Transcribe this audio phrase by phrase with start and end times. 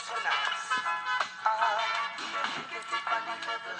[0.00, 0.64] just for nice.
[1.44, 1.76] Ah,
[2.16, 3.76] you get it on the level,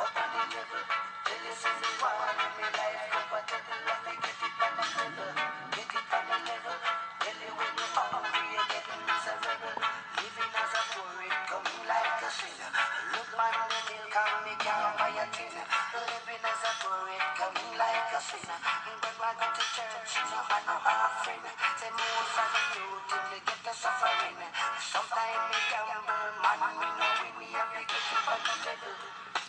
[0.00, 0.82] up on the level.
[0.88, 3.80] Tell you see me in me life comfortable.
[3.84, 5.30] Let me get it on the level,
[5.76, 6.76] get it on the level.
[7.20, 9.76] Tell you when you're hungry, you're getting miserable.
[10.16, 12.70] Living as a poet, coming like a sinner.
[13.12, 15.56] Look man the milk and me can't buy a tin.
[15.60, 18.58] Living as a poet, coming like a sinner.
[18.96, 21.44] But I go to church, no man no half friend.
[21.76, 24.40] Say most of the youth in me get the suffering.
[24.80, 25.09] Sometimes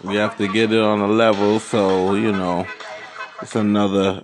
[0.03, 2.65] We have to get it on a level, so you know,
[3.41, 4.23] it's another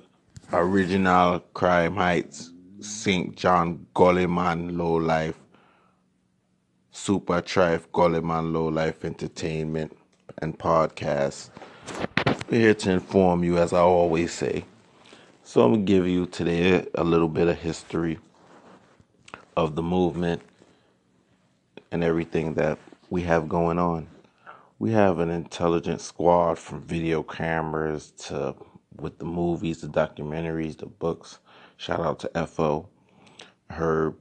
[0.51, 3.35] original Crime Heights St.
[3.35, 5.37] John Gullyman Low Life
[6.91, 9.95] Super Tribe Gullyman Low Life Entertainment
[10.41, 11.49] and Podcast.
[12.49, 14.65] We're here to inform you, as I always say.
[15.43, 18.17] So I'm gonna give you today a little bit of history
[19.55, 20.41] of the movement
[21.91, 22.77] and everything that
[23.09, 24.07] we have going on.
[24.79, 28.55] We have an intelligent squad from video cameras to
[28.95, 31.39] with the movies, the documentaries, the books.
[31.77, 32.89] Shout out to FO,
[33.69, 34.15] Herb,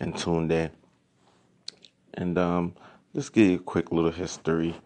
[0.00, 0.70] and Tunde.
[2.14, 2.74] And um,
[3.14, 4.76] just give you a quick little history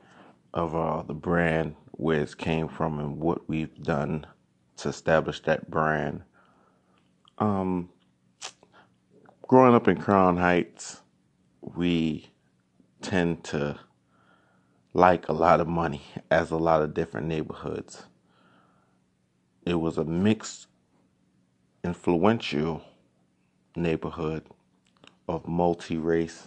[0.55, 4.27] of uh, the brand, where it came from, and what we've done
[4.79, 6.23] to establish that brand.
[7.39, 7.91] Um,
[9.47, 11.03] growing up in Crown Heights,
[11.77, 12.31] we
[13.03, 13.79] tend to
[14.95, 18.05] like a lot of money, as a lot of different neighborhoods.
[19.65, 20.67] It was a mixed,
[21.85, 22.83] influential
[23.77, 24.45] neighborhood
[25.29, 26.47] of multi race,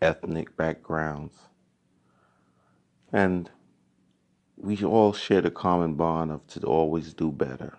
[0.00, 1.36] ethnic backgrounds.
[3.12, 3.50] And
[4.56, 7.78] we all shared a common bond of to always do better.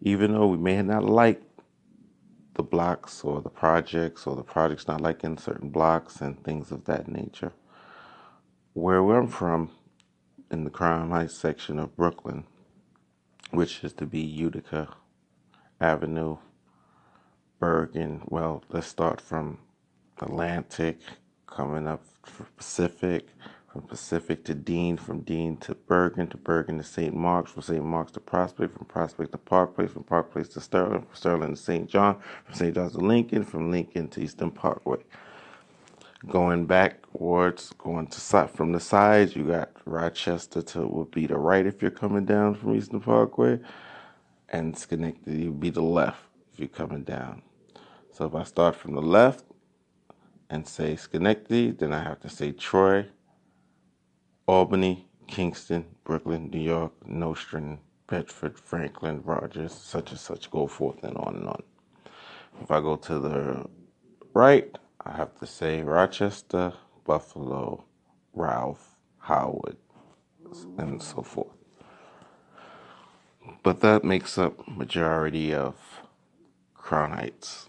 [0.00, 1.42] Even though we may not like
[2.56, 6.84] the blocks or the projects or the projects not liking certain blocks and things of
[6.86, 7.52] that nature.
[8.72, 9.70] Where I'm from,
[10.50, 12.44] in the Crown Heights section of Brooklyn,
[13.50, 14.88] which is to be Utica
[15.80, 16.38] Avenue,
[17.58, 18.22] Bergen.
[18.26, 19.58] Well, let's start from
[20.20, 21.00] Atlantic,
[21.46, 22.02] coming up
[22.56, 23.28] Pacific,
[23.76, 27.14] from Pacific to Dean, from Dean to Bergen, to Bergen to St.
[27.14, 27.84] Mark's, from St.
[27.84, 31.50] Mark's to Prospect, from Prospect to Park Place, from Park Place to Sterling, from Sterling
[31.50, 31.86] to St.
[31.86, 32.16] John,
[32.46, 32.74] from St.
[32.74, 34.96] John to Lincoln, from Lincoln to Eastern Parkway.
[36.26, 41.36] Going backwards, going to side from the sides, you got Rochester to would be the
[41.36, 43.60] right if you're coming down from Eastern Parkway,
[44.48, 46.22] and Schenectady would be the left
[46.54, 47.42] if you're coming down.
[48.10, 49.44] So if I start from the left
[50.48, 53.06] and say Schenectady, then I have to say Troy,
[54.48, 61.16] Albany, Kingston, Brooklyn, New York, Nostrand, Bedford, Franklin, Rogers, such and such, go forth and
[61.16, 61.62] on and on.
[62.62, 63.66] If I go to the
[64.34, 66.72] right, I have to say Rochester,
[67.04, 67.84] Buffalo,
[68.34, 69.76] Ralph, Howard,
[70.78, 71.48] and so forth.
[73.64, 75.74] But that makes up majority of
[76.74, 77.68] Crown Heights.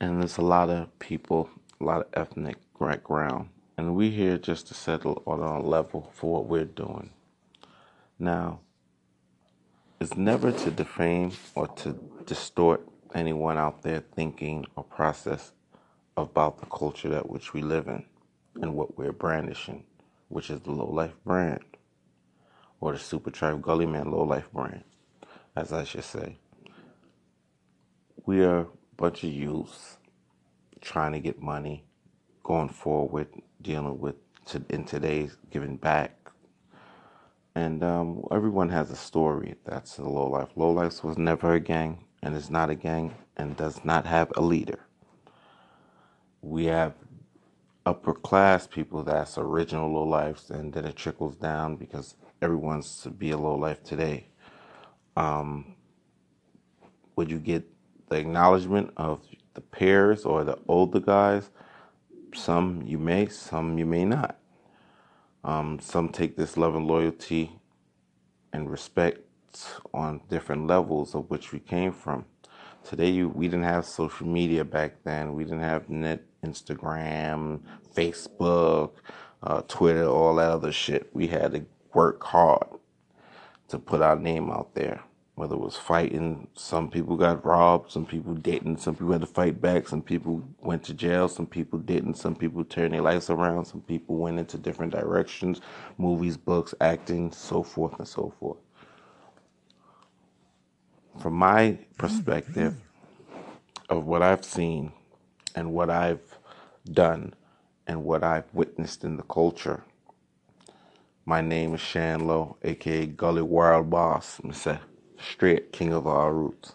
[0.00, 1.48] And there's a lot of people,
[1.80, 3.50] a lot of ethnic background.
[3.78, 7.10] And we're here just to settle on a level for what we're doing.
[8.18, 8.58] Now,
[10.00, 11.96] it's never to defame or to
[12.26, 15.52] distort anyone out there thinking or process
[16.16, 18.04] about the culture that which we live in
[18.60, 19.84] and what we're brandishing,
[20.28, 21.62] which is the low life brand
[22.80, 24.82] or the Super Tribe Gully Man low life brand,
[25.54, 26.36] as I should say.
[28.26, 28.66] We are a
[28.96, 29.98] bunch of youths
[30.80, 31.84] trying to get money,
[32.48, 33.28] going forward,
[33.60, 34.16] dealing with
[34.46, 36.30] to, in today's giving back.
[37.54, 39.54] And um, everyone has a story.
[39.66, 40.48] That's the low life.
[40.56, 44.32] Low life was never a gang and is not a gang and does not have
[44.36, 44.80] a leader.
[46.40, 46.94] We have
[47.84, 53.10] upper class people that's original low lives, and then it trickles down because everyone's to
[53.10, 54.28] be a low life today.
[55.16, 55.74] Um,
[57.16, 57.68] would you get
[58.08, 59.20] the acknowledgement of
[59.54, 61.50] the peers or the older guys?
[62.34, 64.38] Some you may, some you may not.
[65.44, 67.52] Um, some take this love and loyalty
[68.52, 69.20] and respect
[69.94, 72.24] on different levels of which we came from.
[72.84, 75.34] Today, you, we didn't have social media back then.
[75.34, 77.60] We didn't have net, Instagram,
[77.94, 78.92] Facebook,
[79.42, 81.10] uh, Twitter, all that other shit.
[81.12, 82.66] We had to work hard
[83.68, 85.02] to put our name out there.
[85.38, 89.28] Whether it was fighting, some people got robbed, some people didn't, some people had to
[89.28, 93.30] fight back, some people went to jail, some people didn't, some people turned their lives
[93.30, 95.60] around, some people went into different directions,
[95.98, 98.58] movies, books, acting, so forth and so forth
[101.20, 102.76] from my perspective
[103.90, 104.92] of what I've seen
[105.54, 106.38] and what I've
[106.92, 107.34] done
[107.86, 109.84] and what I've witnessed in the culture.
[111.26, 114.80] My name is Shan Low, aka Gully Wild Boss, Mr.
[115.20, 116.74] Straight King of Our Roots.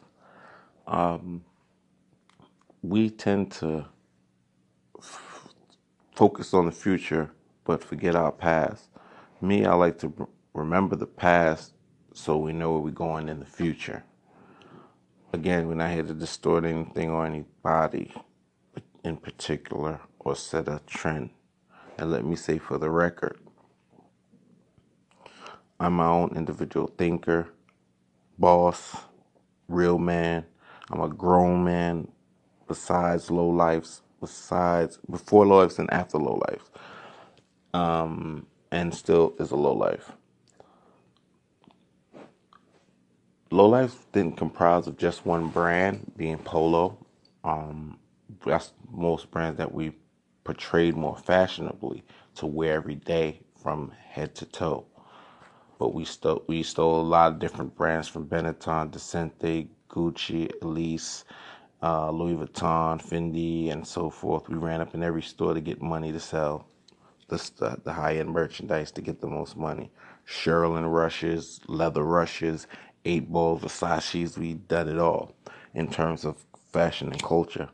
[0.88, 1.44] Um,
[2.84, 3.86] we tend to
[5.00, 5.50] f-
[6.16, 7.32] focus on the future
[7.66, 8.90] but forget our past.
[9.42, 11.74] Me, I like to remember the past
[12.14, 14.04] so we know where we're going in the future.
[15.34, 18.14] Again, we're not here to distort anything or anybody
[19.04, 21.32] in particular or set a trend.
[21.98, 23.40] And let me say for the record,
[25.80, 27.50] I'm my own individual thinker,
[28.40, 28.96] boss,
[29.68, 30.46] real man.
[30.92, 32.08] I'm a grown man
[32.68, 36.70] besides low lives, besides before low lives and after low lives.
[37.74, 40.12] Um, and still is a low life.
[43.52, 46.98] Low life didn't comprise of just one brand, being Polo.
[47.44, 48.00] Um,
[48.46, 49.94] that's most brands that we
[50.44, 52.04] portrayed more fashionably
[52.36, 54.86] to wear every day from head to toe.
[55.84, 61.26] But we stole we stole a lot of different brands from Benetton, Descente, Gucci, Ellesse,
[61.82, 64.48] uh, Louis Vuitton, Fendi, and so forth.
[64.48, 66.70] We ran up in every store to get money to sell
[67.28, 69.92] the, the high end merchandise to get the most money.
[70.26, 72.66] Sherlin rushes, leather rushes,
[73.04, 74.38] eight balls, Versace's.
[74.38, 75.36] We done it all
[75.74, 77.68] in terms of fashion and culture.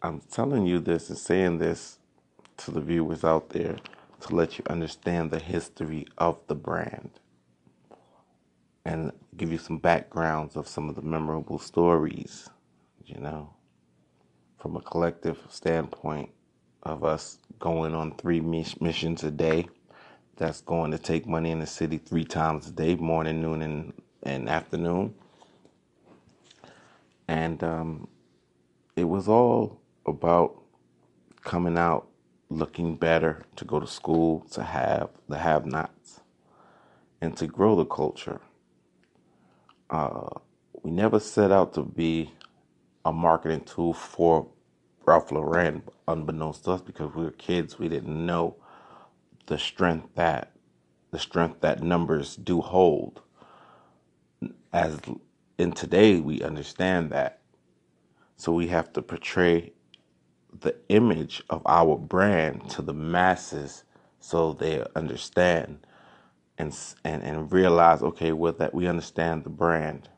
[0.00, 1.98] I'm telling you this and saying this
[2.64, 3.76] to the viewers out there
[4.20, 7.10] to let you understand the history of the brand
[8.84, 12.48] and give you some backgrounds of some of the memorable stories,
[13.04, 13.52] you know,
[14.58, 16.30] from a collective standpoint
[16.82, 19.66] of us going on three missions a day.
[20.36, 23.92] That's going to take money in the city three times a day, morning, noon, and,
[24.22, 25.14] and afternoon.
[27.28, 28.08] And um,
[28.96, 30.60] it was all about
[31.42, 32.08] coming out
[32.56, 36.20] looking better, to go to school, to have the have nots,
[37.20, 38.40] and to grow the culture.
[39.90, 40.28] Uh,
[40.82, 42.32] we never set out to be
[43.04, 44.48] a marketing tool for
[45.04, 47.78] Ralph Lauren, unbeknownst to us, because we were kids.
[47.78, 48.56] We didn't know
[49.46, 50.52] the strength that
[51.12, 53.20] the strength that numbers do hold.
[54.72, 54.98] As
[55.58, 57.40] in today, we understand that,
[58.36, 59.74] so we have to portray
[60.60, 63.84] the image of our brand to the masses
[64.20, 65.78] so they understand
[66.58, 70.08] and and and realize okay well that we understand the brand.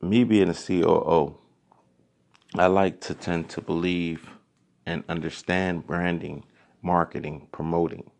[0.00, 1.38] Me being a COO
[2.56, 4.30] I like to tend to believe
[4.86, 6.44] and understand branding
[6.82, 8.10] marketing promoting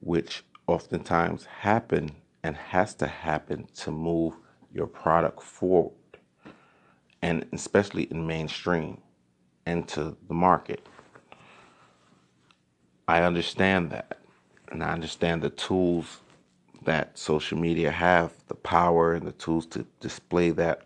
[0.00, 2.10] which oftentimes happen
[2.42, 4.36] and has to happen to move
[4.72, 5.94] your product forward
[7.22, 9.00] and especially in mainstream
[9.66, 10.86] into the market.
[13.06, 14.18] I understand that.
[14.70, 16.20] And I understand the tools
[16.84, 20.82] that social media have, the power and the tools to display that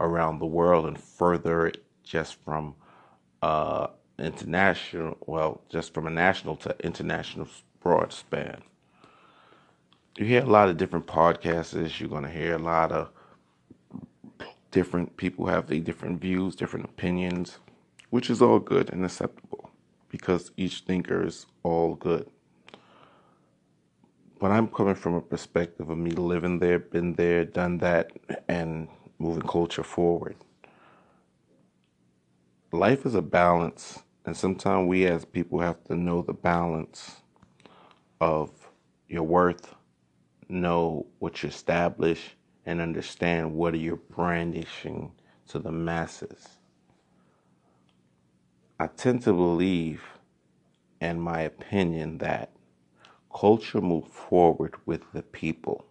[0.00, 2.74] around the world and further it just from
[3.42, 3.88] uh,
[4.18, 7.48] international, well, just from a national to international
[7.80, 8.62] broad span.
[10.16, 12.00] You hear a lot of different podcasts.
[12.00, 13.10] You're going to hear a lot of
[14.70, 17.58] different people have the different views, different opinions,
[18.10, 19.70] which is all good and acceptable
[20.08, 22.28] because each thinker is all good.
[24.38, 28.12] But I'm coming from a perspective of me living there, been there, done that,
[28.48, 30.36] and moving culture forward.
[32.70, 37.16] Life is a balance, and sometimes we as people have to know the balance
[38.20, 38.50] of
[39.08, 39.74] your worth,
[40.48, 42.36] know what you establish,
[42.68, 45.10] and understand what you're you brandishing
[45.48, 46.48] to the masses.
[48.78, 50.02] I tend to believe,
[51.00, 52.50] in my opinion, that
[53.34, 55.86] culture moves forward with the people.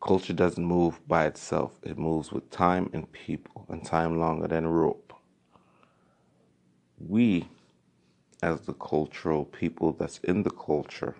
[0.00, 4.68] Culture doesn't move by itself, it moves with time and people, and time longer than
[4.68, 5.12] rope.
[7.00, 7.48] We,
[8.44, 11.16] as the cultural people that's in the culture,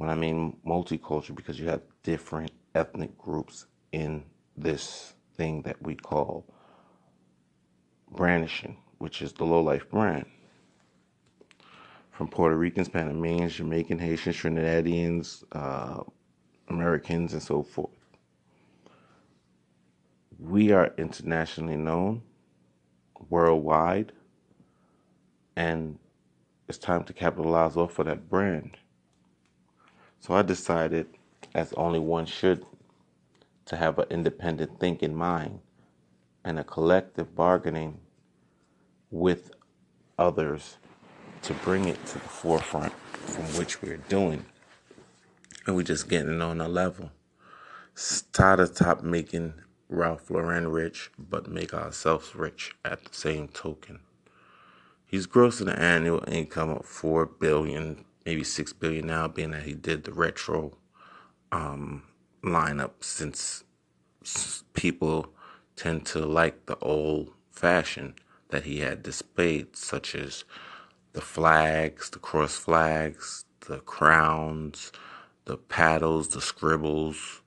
[0.00, 4.24] when I mean multicultural, because you have different ethnic groups in
[4.56, 6.46] this thing that we call
[8.10, 10.24] brandishing, which is the low life brand.
[12.12, 16.02] From Puerto Ricans, Panamanians, Jamaican, Haitians, Trinidadians, uh,
[16.68, 17.90] Americans, and so forth.
[20.38, 22.22] We are internationally known,
[23.28, 24.12] worldwide,
[25.56, 25.98] and
[26.70, 28.78] it's time to capitalize off of that brand.
[30.20, 31.06] So I decided
[31.54, 32.64] as only one should,
[33.66, 35.60] to have an independent thinking mind
[36.44, 38.00] and a collective bargaining
[39.10, 39.52] with
[40.18, 40.76] others
[41.42, 44.44] to bring it to the forefront from which we're doing.
[45.66, 47.10] And we're just getting on a level.
[48.32, 49.54] Tired of making
[49.88, 54.00] Ralph Lauren rich, but make ourselves rich at the same token.
[55.04, 59.74] He's grossing an annual income of four billion, maybe six billion now, being that he
[59.74, 60.70] did the retro
[61.50, 62.04] um,
[62.44, 63.64] lineup since
[64.72, 65.30] people
[65.74, 68.14] tend to like the old fashion
[68.50, 70.44] that he had displayed, such as
[71.12, 74.92] the flags, the cross flags, the crowns,
[75.46, 77.42] the paddles, the scribbles,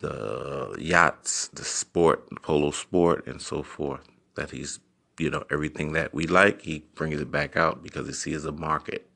[0.00, 4.08] the yachts, the sport, the polo sport, and so forth.
[4.34, 4.80] That he's,
[5.20, 8.50] you know, everything that we like, he brings it back out because he sees a
[8.50, 9.08] market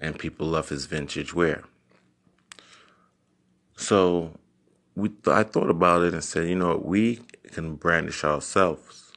[0.00, 1.62] and people love his vintage wear.
[3.76, 4.32] So
[4.94, 7.20] we, th- I thought about it and said, you know, we
[7.52, 9.12] can brandish ourselves,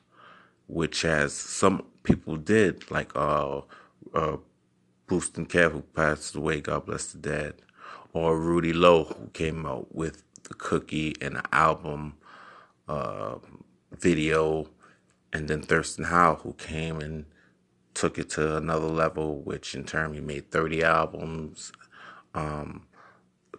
[0.67, 3.61] which as some people did, like uh,
[4.13, 4.37] uh,
[5.07, 7.55] Boostin Kev, who passed away, God bless the dead,
[8.13, 12.15] or Rudy Lowe, who came out with the cookie and the album
[12.87, 13.35] uh,
[13.99, 14.67] video,
[15.31, 17.25] and then Thirstin Howl, who came and
[17.93, 21.71] took it to another level, which in turn he made 30 albums,
[22.33, 22.85] um,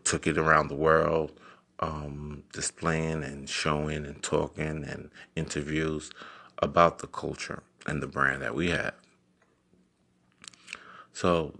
[0.02, 1.32] took it around the world,
[1.80, 6.10] um, displaying and showing and talking and interviews
[6.58, 8.94] about the culture and the brand that we have.
[11.12, 11.54] So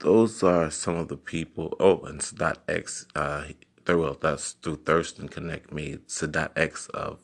[0.00, 1.76] those are some of the people.
[1.78, 3.44] Oh, and Sadat X, uh,
[3.86, 7.20] well, that's through Thirstin Connect made Sadat X of,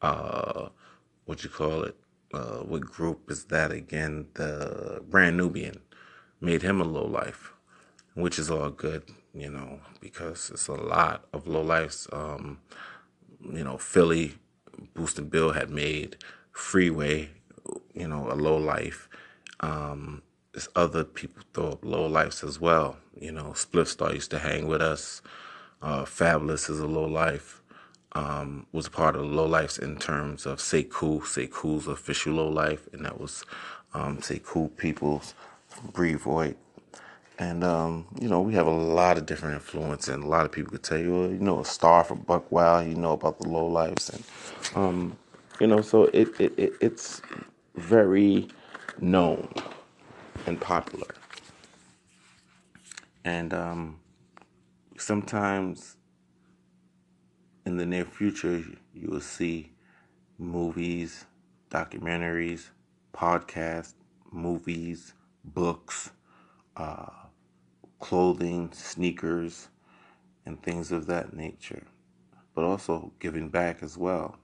[0.00, 0.70] uh,
[1.26, 1.99] what you call it?
[2.32, 4.26] Uh, what group is that again?
[4.34, 5.80] The Brand Nubian
[6.40, 7.52] made him a low life,
[8.14, 9.02] which is all good,
[9.34, 12.06] you know, because it's a lot of low lives.
[12.12, 12.58] Um,
[13.42, 14.34] you know, Philly,
[14.94, 16.16] Boostin Bill had made
[16.52, 17.30] Freeway,
[17.94, 19.08] you know, a low life.
[19.60, 20.22] Um,
[20.52, 22.96] there's other people throw up low lives as well.
[23.18, 25.22] You know, Spliff Star used to hang with us.
[25.82, 27.59] Uh, Fabolous is a low life.
[28.12, 33.04] Um, was part of low lives in terms of Sekou, Sekou's official low life, and
[33.04, 33.44] that was
[33.94, 35.34] um, Sekou Peoples
[35.92, 36.56] Breathe Void.
[37.38, 40.52] And um, you know, we have a lot of different influence, and a lot of
[40.52, 43.38] people could tell you, well, you know, a star from Buck Wild, you know about
[43.38, 44.24] the low lives, and
[44.76, 45.16] um,
[45.60, 47.22] you know, so it, it, it it's
[47.76, 48.48] very
[49.00, 49.48] known
[50.46, 51.14] and popular.
[53.24, 54.00] And um,
[54.98, 55.96] sometimes
[57.70, 59.70] in the near future, you will see
[60.38, 61.24] movies,
[61.70, 62.70] documentaries,
[63.14, 63.94] podcasts,
[64.32, 66.10] movies, books,
[66.76, 67.06] uh,
[68.00, 69.68] clothing, sneakers,
[70.46, 71.86] and things of that nature.
[72.54, 74.36] But also giving back as well.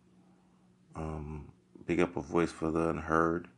[0.95, 1.49] Um,
[1.85, 3.49] big up a voice for the unheard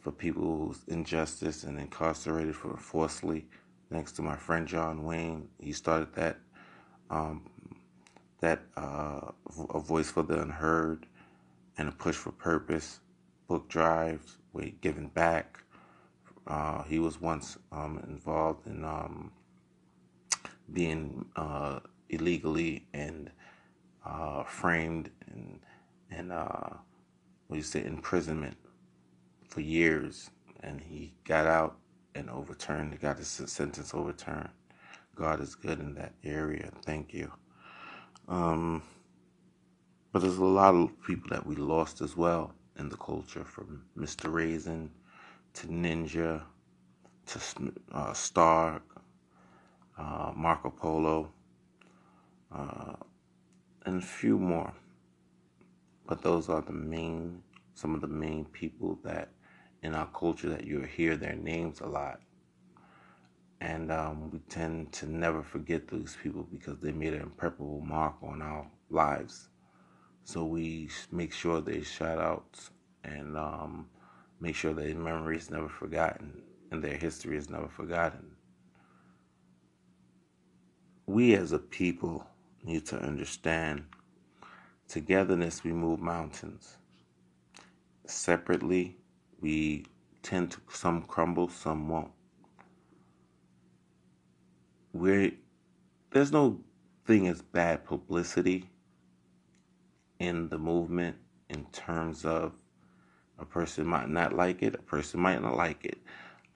[0.00, 3.46] for people who's injustice and incarcerated for forcibly.
[3.88, 6.38] Thanks to my friend John Wayne, he started that
[7.08, 7.48] um,
[8.40, 9.20] that uh,
[9.74, 11.06] a voice for the unheard
[11.78, 13.00] and a push for purpose
[13.48, 15.62] book drives, way giving back.
[16.46, 19.32] Uh, he was once um, involved in um,
[20.72, 23.30] being uh, illegally and
[24.04, 25.60] uh, framed and
[26.10, 26.68] and uh,
[27.48, 28.56] what you say imprisonment
[29.48, 30.30] for years,
[30.62, 31.78] and he got out
[32.14, 34.48] and overturned, got his sentence overturned.
[35.16, 36.70] God is good in that area.
[36.84, 37.32] Thank you.
[38.28, 38.82] Um,
[40.12, 43.84] but there's a lot of people that we lost as well in the culture, from
[43.96, 44.32] Mr.
[44.32, 44.90] Raisin
[45.54, 46.42] to Ninja
[47.26, 47.40] to
[47.92, 48.82] uh, Stark,
[49.98, 51.30] uh, Marco Polo,
[52.54, 52.94] uh,
[53.84, 54.72] and a few more.
[56.06, 57.42] But those are the main,
[57.74, 59.30] some of the main people that
[59.82, 62.20] in our culture that you hear their names a lot.
[63.60, 68.16] And um, we tend to never forget those people because they made an impeccable mark
[68.22, 69.48] on our lives.
[70.24, 72.70] So we make sure they shout outs
[73.04, 73.88] and um,
[74.40, 78.32] make sure their memory is never forgotten and their history is never forgotten.
[81.06, 82.26] We as a people
[82.64, 83.84] need to understand
[84.88, 86.76] togetherness we move mountains.
[88.06, 88.96] Separately,
[89.40, 89.86] we
[90.22, 92.15] tend to some crumble, some won't.
[95.00, 95.32] We're,
[96.12, 96.60] there's no
[97.06, 98.70] thing as bad publicity
[100.20, 101.16] in the movement
[101.50, 102.52] in terms of
[103.38, 105.98] a person might not like it, a person might not like it.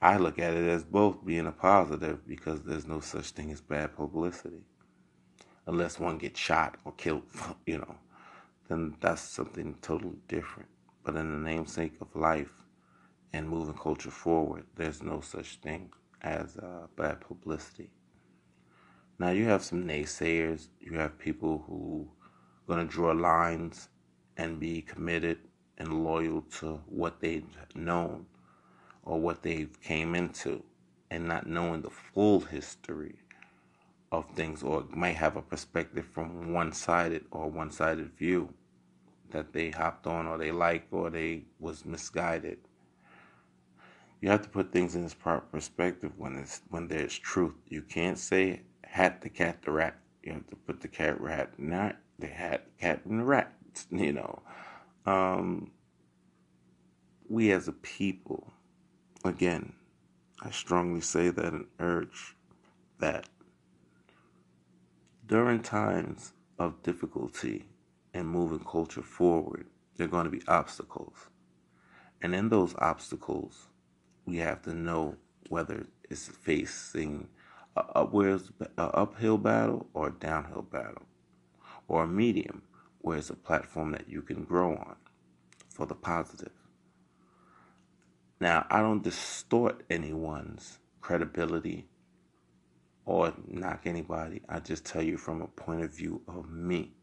[0.01, 3.61] I look at it as both being a positive because there's no such thing as
[3.61, 4.63] bad publicity.
[5.67, 7.23] unless one gets shot or killed,
[7.67, 7.95] you know,
[8.69, 10.69] then that's something totally different.
[11.03, 12.53] But in the namesake of life
[13.33, 17.91] and moving culture forward, there's no such thing as uh, bad publicity.
[19.21, 20.69] Now you have some naysayers.
[20.79, 22.09] You have people who
[22.67, 23.87] are going to draw lines
[24.35, 25.37] and be committed
[25.77, 28.25] and loyal to what they've known
[29.03, 30.63] or what they've came into
[31.11, 33.13] and not knowing the full history
[34.11, 38.51] of things or might have a perspective from one-sided or one-sided view
[39.29, 42.57] that they hopped on or they like or they was misguided.
[44.19, 46.11] You have to put things in its proper perspective.
[46.17, 48.61] When it's when there's truth you can't say
[48.91, 52.67] hat the cat the rat you have to put the cat rat not the hat
[52.79, 53.53] cat and the rat
[53.91, 54.41] you know
[55.05, 55.71] um,
[57.27, 58.51] we as a people
[59.25, 59.73] again
[60.41, 62.35] i strongly say that and urge
[62.99, 63.27] that
[65.31, 67.65] during times of difficulty
[68.13, 71.29] and moving culture forward, there are going to be obstacles.
[72.21, 73.67] And in those obstacles,
[74.25, 75.15] we have to know
[75.49, 77.29] whether it's facing
[77.75, 81.03] a, upwards, a uphill battle or a downhill battle,
[81.87, 82.63] or a medium
[82.99, 84.95] where it's a platform that you can grow on
[85.69, 86.51] for the positive.
[88.39, 91.87] Now, I don't distort anyone's credibility
[93.05, 94.41] or knock anybody.
[94.49, 96.93] I just tell you from a point of view of me,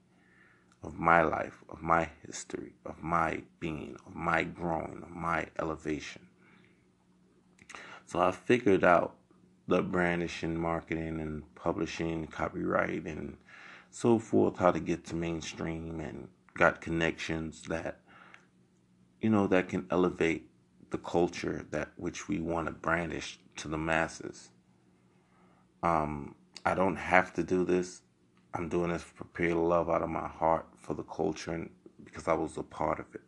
[0.82, 6.26] of my life, of my history, of my being, of my growing, of my elevation.
[8.06, 9.17] So I figured out
[9.68, 13.36] the brandishing, marketing, and publishing, copyright, and
[13.90, 18.00] so forth, how to get to mainstream, and got connections that,
[19.20, 20.48] you know, that can elevate
[20.90, 24.50] the culture that which we want to brandish to the masses.
[25.82, 26.34] Um,
[26.64, 28.00] I don't have to do this.
[28.54, 31.70] I'm doing this for pure love out of my heart for the culture and
[32.02, 33.20] because I was a part of it.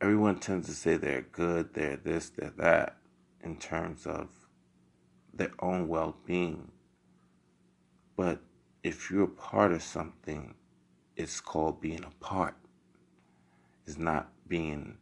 [0.00, 2.96] Everyone tends to say they're good, they're this, they're that,
[3.44, 4.28] in terms of
[5.32, 6.72] their own well being.
[8.16, 8.40] But
[8.82, 10.54] if you're a part of something,
[11.16, 12.56] it's called being a part.
[13.86, 14.98] It's not being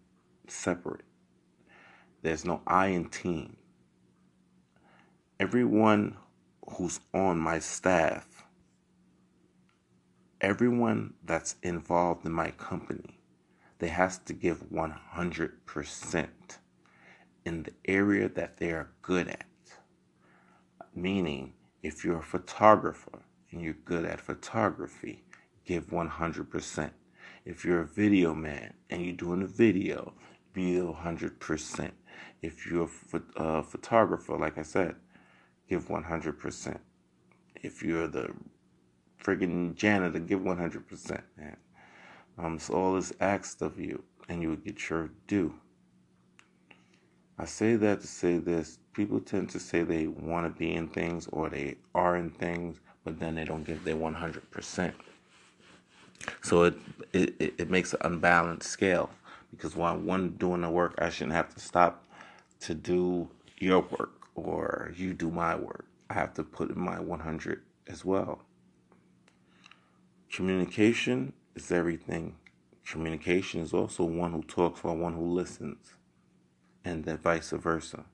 [0.48, 1.04] separate.
[2.22, 3.56] There's no I in team
[5.42, 6.16] everyone
[6.76, 8.44] who's on my staff,
[10.40, 13.18] everyone that's involved in my company,
[13.80, 16.28] they has to give 100%
[17.44, 19.46] in the area that they are good at.
[20.94, 25.24] Meaning, if you're a photographer and you're good at photography,
[25.64, 26.90] give 100%.
[27.44, 30.14] If you're a video man and you're doing a video,
[30.52, 31.90] be 100%.
[32.42, 34.96] If you're a uh, photographer, like I said,
[35.68, 36.78] give 100%.
[37.56, 38.34] If you're the
[39.22, 41.56] friggin' janitor, give 100%, man.
[42.38, 45.54] Um, so all is asked of you, and you will get your due.
[47.42, 48.78] I say that to say this.
[48.92, 52.78] People tend to say they want to be in things or they are in things,
[53.02, 54.92] but then they don't give their 100%.
[56.40, 56.74] So it,
[57.12, 59.10] it, it makes an unbalanced scale
[59.50, 62.04] because while one doing the work, I shouldn't have to stop
[62.60, 63.28] to do
[63.58, 65.86] your work or you do my work.
[66.10, 68.40] I have to put in my 100 as well.
[70.32, 72.36] Communication is everything.
[72.86, 75.94] Communication is also one who talks while one who listens,
[76.84, 78.04] and then vice versa.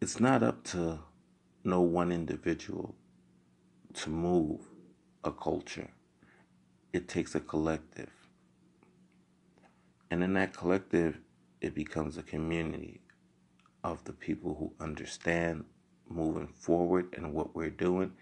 [0.00, 1.00] It's not up to
[1.64, 2.94] no one individual
[3.94, 4.60] to move
[5.22, 5.88] a culture,
[6.92, 8.10] it takes a collective.
[10.10, 11.18] And in that collective,
[11.60, 13.00] it becomes a community
[13.82, 15.64] of the people who understand
[16.08, 18.12] moving forward and what we're doing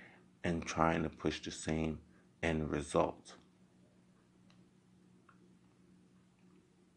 [0.45, 1.99] and trying to push the same
[2.43, 3.35] end result.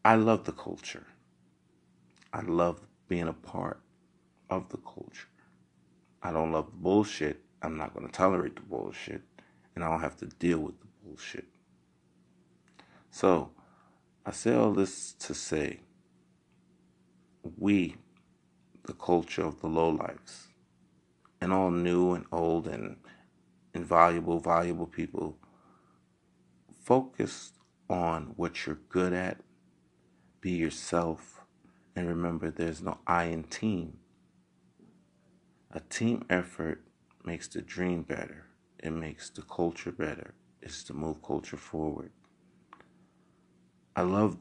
[0.06, 1.04] I love the culture.
[2.32, 3.80] I love being a part
[4.48, 5.26] of the culture.
[6.22, 7.42] I don't love the bullshit.
[7.60, 9.22] I'm not going to tolerate the bullshit.
[9.74, 11.46] And I don't have to deal with the bullshit.
[13.10, 13.50] So,
[14.24, 15.80] I say all this to say
[17.58, 17.96] we,
[18.84, 20.46] the culture of the lowlifes,
[21.40, 22.94] and all new and old and
[23.74, 25.36] invaluable, valuable people,
[26.84, 27.54] focus
[27.90, 29.40] on what you're good at,
[30.40, 31.40] be yourself,
[31.94, 33.98] and remember there's no I in team.
[35.70, 36.82] A team effort
[37.24, 38.46] makes the dream better,
[38.78, 42.12] it makes the culture better, it's to move culture forward.
[43.94, 44.38] I love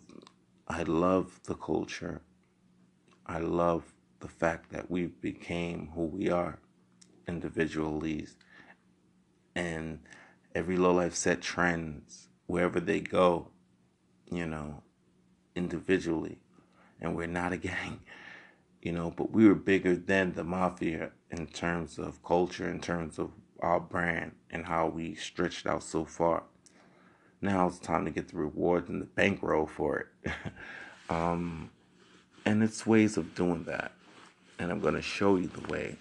[0.68, 2.22] I love the culture
[3.26, 6.60] I love the fact that we became who we are
[7.28, 8.28] individually
[9.56, 10.00] and
[10.54, 13.50] every low life set trends wherever they go,
[14.32, 14.84] you know,
[15.56, 16.38] individually.
[17.02, 18.00] And we're not a gang,
[18.82, 23.20] you know, but we were bigger than the mafia in terms of culture, in terms
[23.20, 26.44] of our brand and how we stretched out so far.
[27.42, 30.32] Now it's time to get the rewards and the bankroll for it.
[31.10, 31.70] um,
[32.46, 33.92] and it's ways of doing that.
[34.60, 35.98] And I'm going to show you the way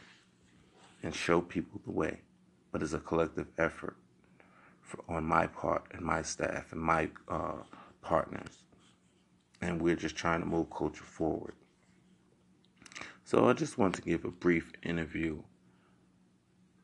[1.03, 2.21] and show people the way.
[2.71, 3.97] But it's a collective effort
[4.83, 7.62] for, on my part and my staff and my uh,
[8.01, 8.63] partners.
[9.64, 11.55] And we're just trying to move culture forward.
[13.24, 15.42] So I just want to give a brief interview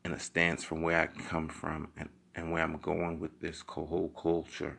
[0.02, 3.62] and a stance from where I come from and, and where I'm going with this
[3.68, 4.78] whole culture,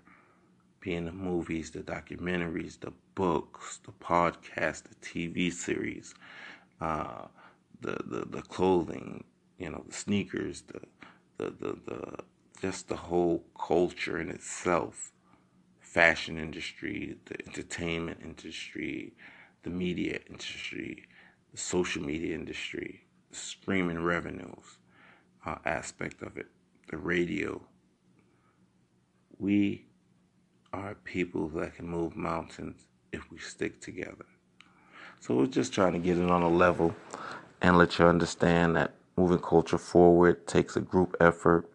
[0.80, 6.16] being the movies, the documentaries, the books, the podcast, the TV series,
[6.82, 7.28] uh,
[7.82, 9.24] the, the the clothing,
[9.60, 10.82] you know, the sneakers, the
[11.38, 12.16] the the, the
[12.62, 15.12] just the whole culture in itself,
[15.92, 19.14] fashion industry, the entertainment industry,
[19.64, 21.04] the media industry,
[21.52, 24.78] the social media industry, the streaming revenues
[25.46, 26.48] uh, aspect of it,
[26.90, 27.62] the radio.
[29.38, 29.86] We
[30.72, 34.26] are people that can move mountains if we stick together.
[35.20, 36.96] So we're just trying to get it on a level
[37.62, 41.70] and let you understand that moving culture forward takes a group effort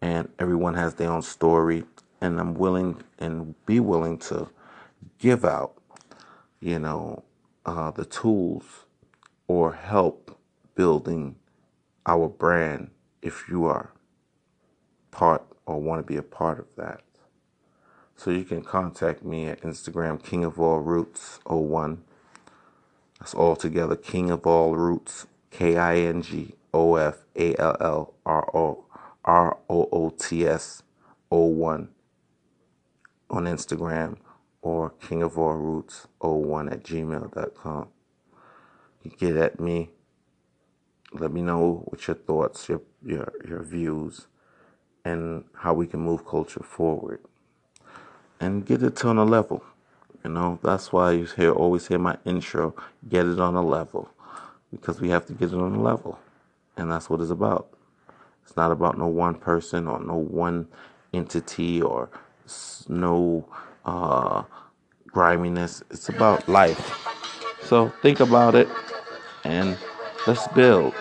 [0.00, 1.84] and everyone has their own story
[2.20, 4.48] and I'm willing and be willing to
[5.18, 5.74] give out,
[6.60, 7.24] you know,
[7.64, 8.84] uh, the tools
[9.48, 10.38] or help
[10.74, 11.36] building
[12.06, 12.90] our brand
[13.22, 13.90] if you are
[15.10, 17.02] part or want to be a part of that.
[18.16, 22.02] So you can contact me at Instagram, King of All Roots 01.
[23.18, 27.76] That's all together, King of All Roots, K I N G O F A L
[27.80, 28.84] L R O
[29.24, 30.82] R O O T S
[31.30, 31.88] 01
[33.30, 34.16] on Instagram
[34.62, 37.88] or King of All Roots 01 at gmail.com.
[39.02, 39.90] You get at me
[41.12, 44.26] let me know what your thoughts, your your your views,
[45.04, 47.20] and how we can move culture forward
[48.40, 49.62] and get it on a level.
[50.24, 52.74] You know, that's why you hear always hear my intro,
[53.08, 54.10] get it on a level.
[54.70, 56.18] Because we have to get it on a level.
[56.76, 57.68] And that's what it's about.
[58.42, 60.66] It's not about no one person or no one
[61.14, 62.10] entity or
[62.88, 63.46] no
[63.84, 64.42] uh,
[65.08, 65.82] griminess.
[65.90, 66.94] It's about life.
[67.62, 68.68] So think about it
[69.44, 69.76] and
[70.26, 70.94] let's build.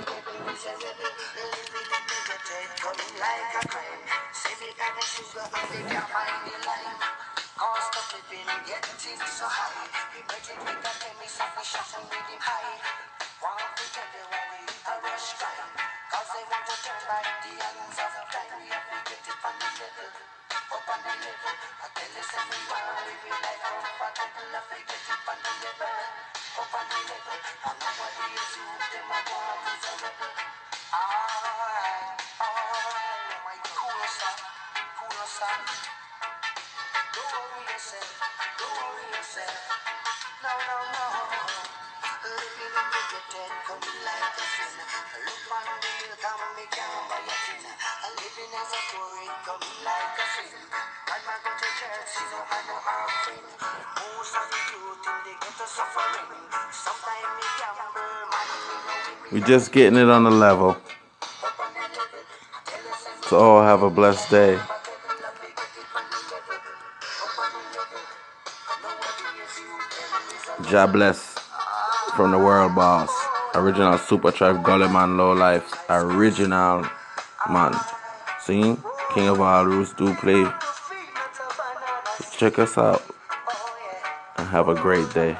[59.32, 60.78] We're just getting it on the level.
[63.28, 64.60] So all have a blessed day.
[70.72, 71.38] God bless
[72.16, 73.10] from the world boss.
[73.56, 75.84] Original super tribe Gullyman low life.
[75.90, 76.86] Original
[77.50, 77.95] man.
[78.46, 78.78] See?
[79.16, 80.46] King of all roots do play.
[82.38, 83.02] Check us out.
[84.38, 85.36] And have a great day.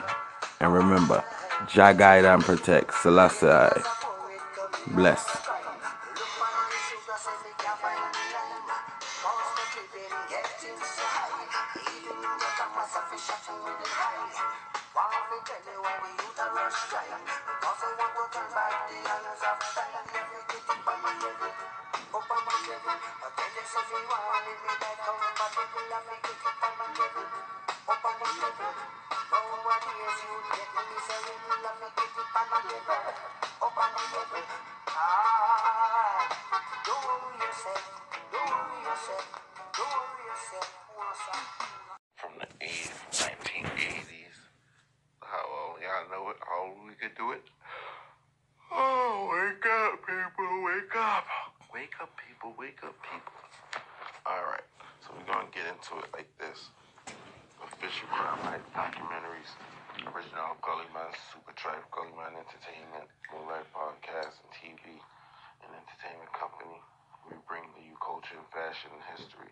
[0.60, 1.24] And remember,
[1.68, 2.96] Jah guide and protect.
[2.96, 3.84] Selassie.
[4.88, 5.35] Bless.
[55.76, 56.72] Into it like this.
[57.60, 59.52] Official Crime documentaries,
[60.08, 64.96] original Gully Man, Super Tribe, Gully Man Entertainment, Moonlight Podcast, and TV,
[65.68, 66.80] and entertainment company.
[67.28, 69.52] We bring to you culture and fashion and history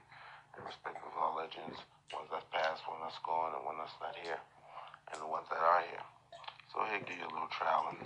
[0.55, 1.75] in respect of our legends,
[2.15, 4.39] ones that passed, one that's gone, and one that's not here,
[5.11, 6.05] and the ones that are here.
[6.71, 7.99] So here, give you a little traveling,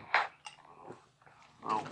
[1.61, 1.85] little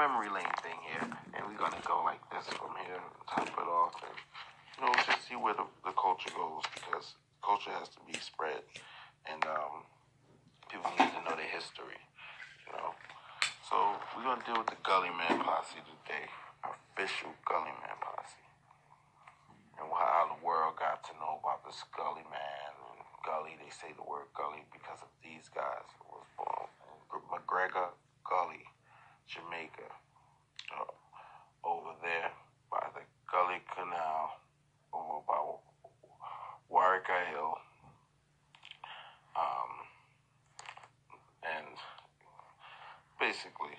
[0.00, 1.04] memory lane thing here,
[1.36, 4.16] and we're gonna go like this from here, top it off, and
[4.80, 7.12] you know, just see where the, the culture goes because
[7.44, 8.64] culture has to be spread,
[9.28, 9.84] and um,
[10.72, 12.00] people need to know their history,
[12.64, 12.96] you know.
[13.68, 13.76] So
[14.16, 16.32] we're gonna deal with the Gully Man Posse today,
[16.64, 18.48] official Gully Man Posse,
[19.76, 23.60] and how the world got to know about this Gully Man and Gully.
[23.60, 25.84] They say the word Gully because of these guys.
[25.92, 26.72] It was born
[27.28, 27.92] McGregor
[28.24, 28.64] Gully,
[29.28, 29.92] Jamaica,
[30.72, 30.88] uh,
[31.68, 32.32] over there
[32.72, 34.39] by the Gully Canal,
[36.70, 37.58] Warwick Hill,
[39.34, 39.70] um,
[41.42, 41.66] and
[43.18, 43.74] basically.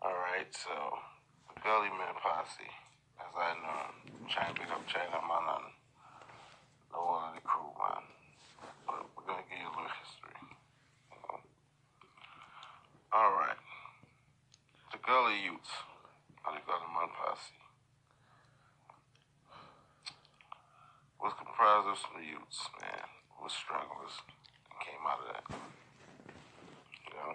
[0.00, 0.72] All right, so
[1.52, 2.72] the Gully Man Posse,
[3.20, 3.92] as I know,
[4.28, 5.68] trying to pick up China man and
[6.92, 8.04] the one of the crew man,
[8.86, 10.36] but we're gonna give you a little history.
[13.12, 13.60] All right,
[14.92, 15.72] the Gully Youths,
[16.44, 17.63] or the Gully Man Posse,
[21.64, 23.08] of some youths, man,
[24.84, 25.44] came out of that.
[27.08, 27.32] You know.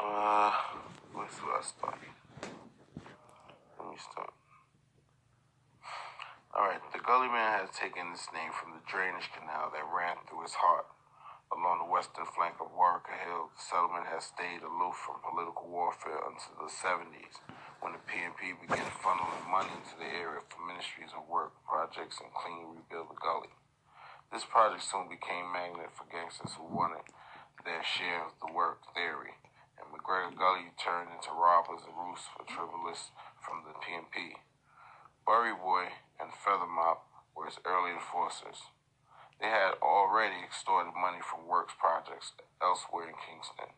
[0.00, 0.52] Uh,
[1.52, 2.00] I start?
[3.76, 4.32] Let me start.
[6.56, 10.48] Alright, the Gully Man has taken its name from the drainage canal that ran through
[10.48, 10.88] his heart.
[11.52, 16.24] Along the western flank of Warwick Hill, the settlement has stayed aloof from political warfare
[16.24, 17.44] until the 70s,
[17.80, 22.32] when the PNP began funneling money into the area for ministries of work, projects, and
[22.32, 23.52] clean rebuild the gully.
[24.32, 27.06] This project soon became magnet for gangsters who wanted
[27.66, 29.34] their share of the work theory,
[29.74, 33.10] and McGregor Gully turned into robbers and roosts for tribalists
[33.42, 34.38] from the PNP.
[35.26, 35.90] Burry Boy
[36.22, 38.70] and Feather Mop were his early enforcers.
[39.42, 43.74] They had already extorted money from works projects elsewhere in Kingston,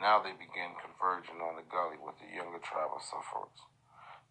[0.00, 3.68] now they began converging on the gully with the younger tribe of sufferers.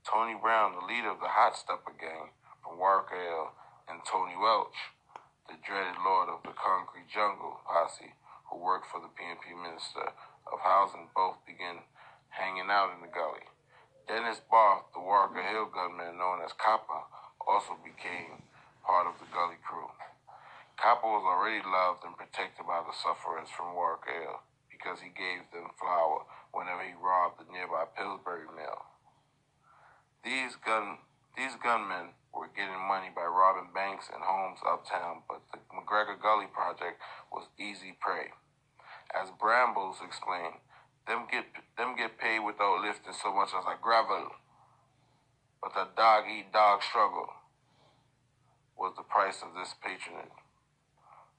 [0.01, 2.33] Tony Brown, the leader of the Hot Stepper gang
[2.65, 3.53] from Warwick Hill,
[3.85, 4.97] and Tony Welch,
[5.45, 8.17] the dreaded lord of the Concrete Jungle posse,
[8.49, 10.09] who worked for the PNP Minister
[10.49, 11.85] of Housing, both began
[12.33, 13.45] hanging out in the gully.
[14.09, 17.05] Dennis Barth, the Walker Hill gunman known as Copper,
[17.45, 18.41] also became
[18.81, 19.93] part of the gully crew.
[20.81, 24.41] Copper was already loved and protected by the sufferers from Walker Hill
[24.79, 26.23] because he gave them flour
[26.55, 28.87] whenever he robbed the nearby Pillsbury mill.
[30.23, 31.03] These gun
[31.35, 36.47] these gunmen were getting money by robbing banks and homes uptown, but the McGregor Gully
[36.47, 36.99] project
[37.31, 38.31] was easy prey.
[39.11, 40.59] As Brambles explained,
[41.07, 41.45] them get
[41.77, 44.29] them get paid without lifting so much as a gravel.
[45.61, 47.27] But the dog eat dog struggle
[48.77, 50.31] was the price of this patronage.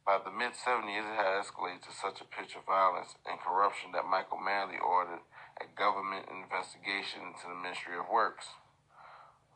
[0.06, 3.92] By the mid 70s, it had escalated to such a pitch of violence and corruption
[3.92, 5.20] that Michael Manley ordered
[5.60, 8.56] a government investigation into the Ministry of Works.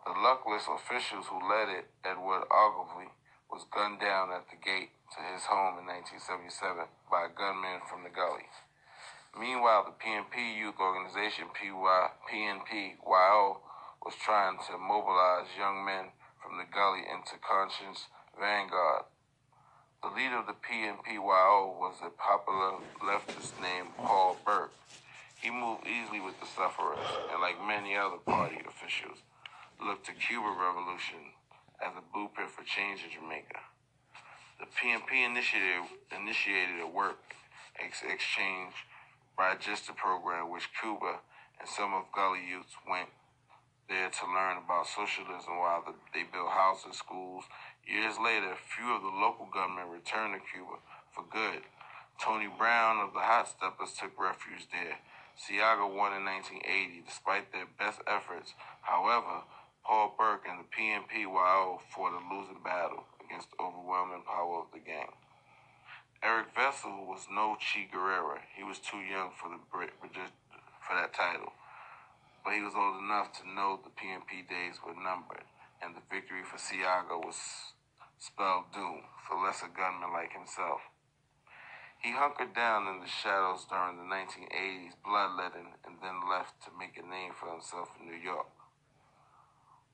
[0.04, 3.09] The luckless officials who led it, Edward Ogilvy,
[3.50, 8.04] was gunned down at the gate to his home in 1977 by a gunman from
[8.04, 8.44] the gully.
[9.33, 13.64] Meanwhile, the PNP youth organization PY, PNPYO
[14.04, 19.09] was trying to mobilize young men from the gully into conscience vanguard.
[20.05, 24.77] The leader of the PNPYO was a popular leftist named Paul Burke.
[25.40, 29.25] He moved easily with the sufferers, and like many other party officials,
[29.81, 31.33] looked to Cuba Revolution
[31.81, 33.64] as a blueprint for change in Jamaica.
[34.61, 37.33] The PNP initiated, initiated a work
[37.81, 38.75] ex- exchange
[39.38, 41.25] register program which Cuba
[41.59, 43.09] and some of Gully youths went
[43.88, 47.45] there to learn about socialism while the, they built houses, schools.
[47.87, 50.81] Years later, a few of the local gunmen returned to Cuba
[51.12, 51.62] for good.
[52.18, 54.99] Tony Brown of the Hot Steppers took refuge there.
[55.37, 58.55] Seaga won in 1980 despite their best efforts.
[58.83, 59.44] However,
[59.85, 64.81] Paul Burke and the PNPYO fought a losing battle against the overwhelming power of the
[64.81, 65.12] gang.
[66.23, 68.40] Eric Vessel was no Che Guevara.
[68.57, 71.53] He was too young for the for that title,
[72.44, 75.44] but he was old enough to know the PNP days were numbered,
[75.83, 77.74] and the victory for Seaga was
[78.25, 80.81] spelled doom for lesser gunmen like himself.
[82.01, 86.97] He hunkered down in the shadows during the 1980s bloodletting and then left to make
[86.97, 88.49] a name for himself in New York.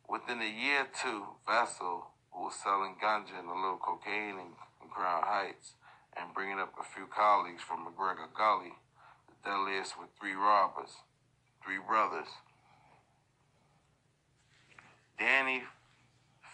[0.08, 4.54] Within a year or two, Vassal, who was selling ganja and a little cocaine in,
[4.82, 5.74] in Crown Heights
[6.14, 8.74] and bringing up a few colleagues from McGregor Gully,
[9.26, 11.02] the deadliest with three robbers,
[11.64, 12.30] three brothers,
[15.18, 15.62] Danny,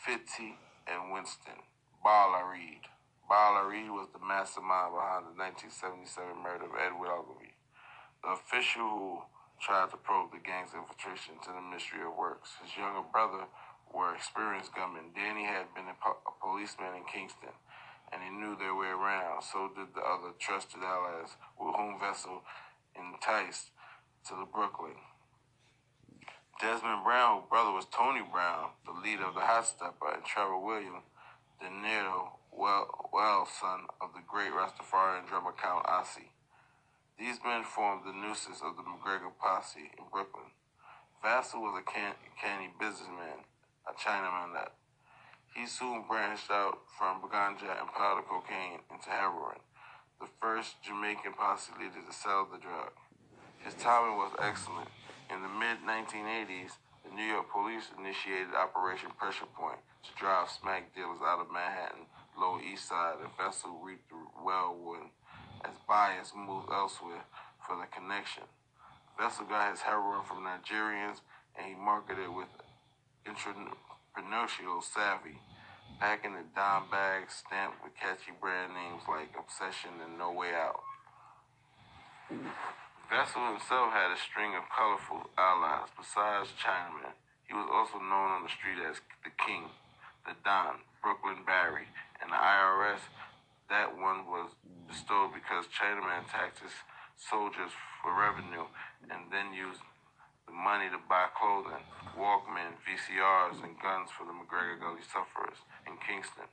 [0.04, 1.66] Fitzy, and Winston.
[2.02, 2.86] Bala Reed.
[3.28, 7.58] Bala Reed was the mastermind behind the 1977 murder of Edward Ogilvy,
[8.22, 9.10] the official who
[9.58, 12.54] tried to probe the gang's infiltration into the Ministry of Works.
[12.62, 13.50] His younger brother
[13.90, 15.10] were experienced gunmen.
[15.14, 17.54] Danny had been a, po- a policeman in Kingston,
[18.14, 19.42] and he knew their way around.
[19.42, 22.46] So did the other trusted allies with whom Vessel
[22.94, 23.74] enticed
[24.28, 24.98] to the Brooklyn.
[26.60, 30.58] Desmond Brown, whose brother was Tony Brown, the leader of the Hot Stepper, and Trevor
[30.58, 31.04] Williams,
[31.60, 36.32] the Niro well, well son of the great Rastafarian drummer Count Ossie.
[37.18, 40.48] These men formed the nuisance of the McGregor posse in Brooklyn.
[41.22, 43.44] Vassal was a can- canny businessman,
[43.84, 44.72] a Chinaman that
[45.54, 49.60] he soon branched out from ganja and powder cocaine into heroin,
[50.20, 52.92] the first Jamaican posse leader to sell the drug.
[53.64, 54.88] His timing was excellent.
[55.28, 60.94] In the mid 1980s, the New York police initiated Operation Pressure Point to drive smack
[60.94, 62.06] dealers out of Manhattan
[62.38, 65.10] Lower East Side, a vessel reaped the whirlwind
[65.64, 67.24] as buyers moved elsewhere
[67.66, 68.44] for the connection.
[69.18, 71.22] Vessel got his heroin from Nigerians
[71.56, 72.48] and he marketed with
[73.26, 75.40] entrepreneurial savvy,
[75.98, 80.82] packing the dime bags stamped with catchy brand names like Obsession and No Way Out.
[83.06, 87.14] Vessel himself had a string of colorful allies besides Chinaman.
[87.46, 89.70] He was also known on the street as the King,
[90.26, 91.86] the Don, Brooklyn Barry,
[92.18, 92.98] and the IRS,
[93.70, 94.50] that one was
[94.90, 96.74] bestowed because Chinaman taxed his
[97.14, 97.70] soldiers
[98.02, 98.66] for revenue
[99.06, 99.86] and then used
[100.50, 101.86] the money to buy clothing,
[102.18, 106.50] Walkman, VCRs, and guns for the McGregor Gully sufferers in Kingston.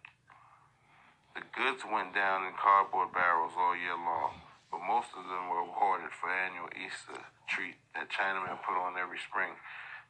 [1.34, 4.38] The goods went down in cardboard barrels all year long,
[4.74, 9.22] but most of them were awarded for annual Easter treat that Chinaman put on every
[9.22, 9.54] spring.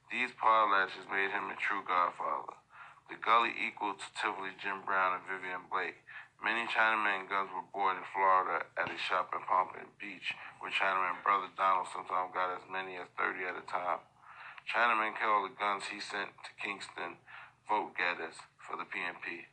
[0.08, 2.56] These potlatches made him a true godfather.
[3.12, 6.00] The gully equal to Tivoli, Jim Brown, and Vivian Blake.
[6.40, 10.32] Many Chinaman guns were bought in Florida at a shop in Pompano Beach,
[10.64, 14.00] where Chinaman brother Donald sometimes got as many as 30 at a time.
[14.64, 17.20] Chinaman called the guns he sent to Kingston
[17.68, 19.52] vote getters for the PNP,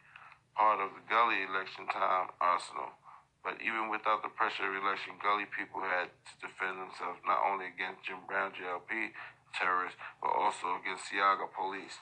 [0.55, 2.95] part of the Gully election time arsenal.
[3.41, 7.73] But even without the pressure of election, Gully people had to defend themselves not only
[7.73, 9.17] against Jim Brown JLP
[9.57, 11.99] terrorists, but also against Seaga police.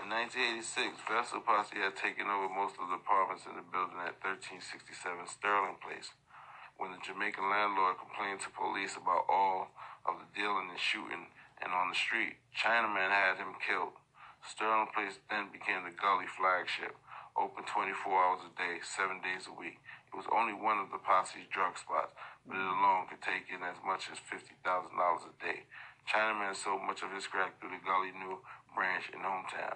[0.00, 4.18] In 1986, Vessel Posse had taken over most of the apartments in the building at
[4.24, 4.90] 1367
[5.30, 6.10] Sterling Place.
[6.80, 9.70] When the Jamaican landlord complained to police about all
[10.02, 11.30] of the dealing and shooting
[11.62, 13.94] and on the street, Chinaman had him killed.
[14.42, 16.98] Sterling Place then became the Gully flagship,
[17.38, 19.78] open 24 hours a day, seven days a week.
[20.14, 22.14] It was only one of the posse's drug spots,
[22.46, 25.66] but it alone could take in as much as $50,000 a day.
[26.06, 28.38] Chinaman sold much of his crack through the Gully New
[28.78, 29.74] branch in Houston.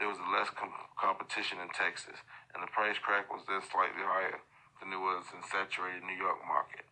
[0.00, 2.24] There was less com- competition in Texas,
[2.56, 4.40] and the price crack was then slightly higher
[4.80, 6.88] than it was in saturated New York market.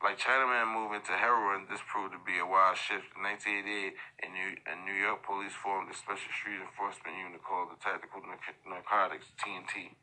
[0.00, 3.12] Like Chinaman moving to heroin, this proved to be a wild shift.
[3.12, 3.92] In 1988,
[4.24, 8.24] a New, a New York police formed a special street enforcement unit called the Tactical
[8.24, 9.96] Narcotics, TNT.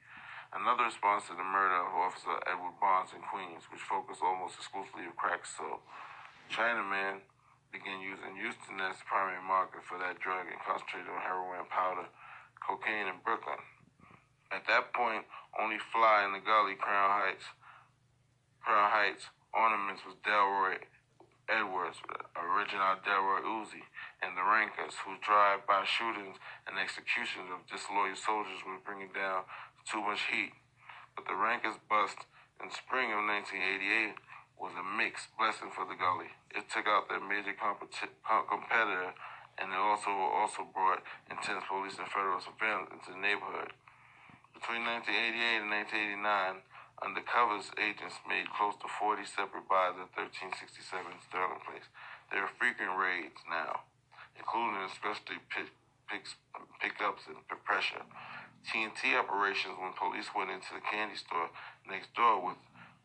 [0.51, 5.07] Another response to the murder of Officer Edward Barnes in Queens, which focused almost exclusively
[5.07, 5.79] on crack so
[6.51, 7.23] Chinaman
[7.71, 12.11] began using Houston as the primary market for that drug and concentrated on heroin, powder,
[12.59, 13.63] cocaine, and Brooklyn.
[14.51, 15.23] At that point,
[15.55, 17.47] only fly in the gully, Crown Heights,
[18.59, 20.83] Crown Heights ornaments was Delroy
[21.47, 22.03] Edwards,
[22.35, 23.87] original Delroy Uzi,
[24.19, 29.47] and the Rankers, whose drive-by shootings and executions of disloyal soldiers were bringing down
[29.85, 30.53] too much heat.
[31.15, 32.25] But the Rankers bust
[32.61, 34.15] in spring of 1988
[34.61, 36.29] was a mixed blessing for the gully.
[36.53, 38.13] It took out their major competi-
[38.45, 39.17] competitor,
[39.57, 43.73] and it also also brought intense police and federal surveillance into the neighborhood.
[44.53, 46.61] Between 1988 and 1989,
[47.01, 50.85] undercovers agents made close to 40 separate buys at 1367
[51.25, 51.89] Sterling Place.
[52.29, 53.89] There are frequent raids now,
[54.37, 55.73] including especially pick,
[56.05, 56.37] picks,
[56.77, 58.05] pickups and pressure.
[58.67, 61.49] TNT operations when police went into the candy store
[61.89, 62.57] next door with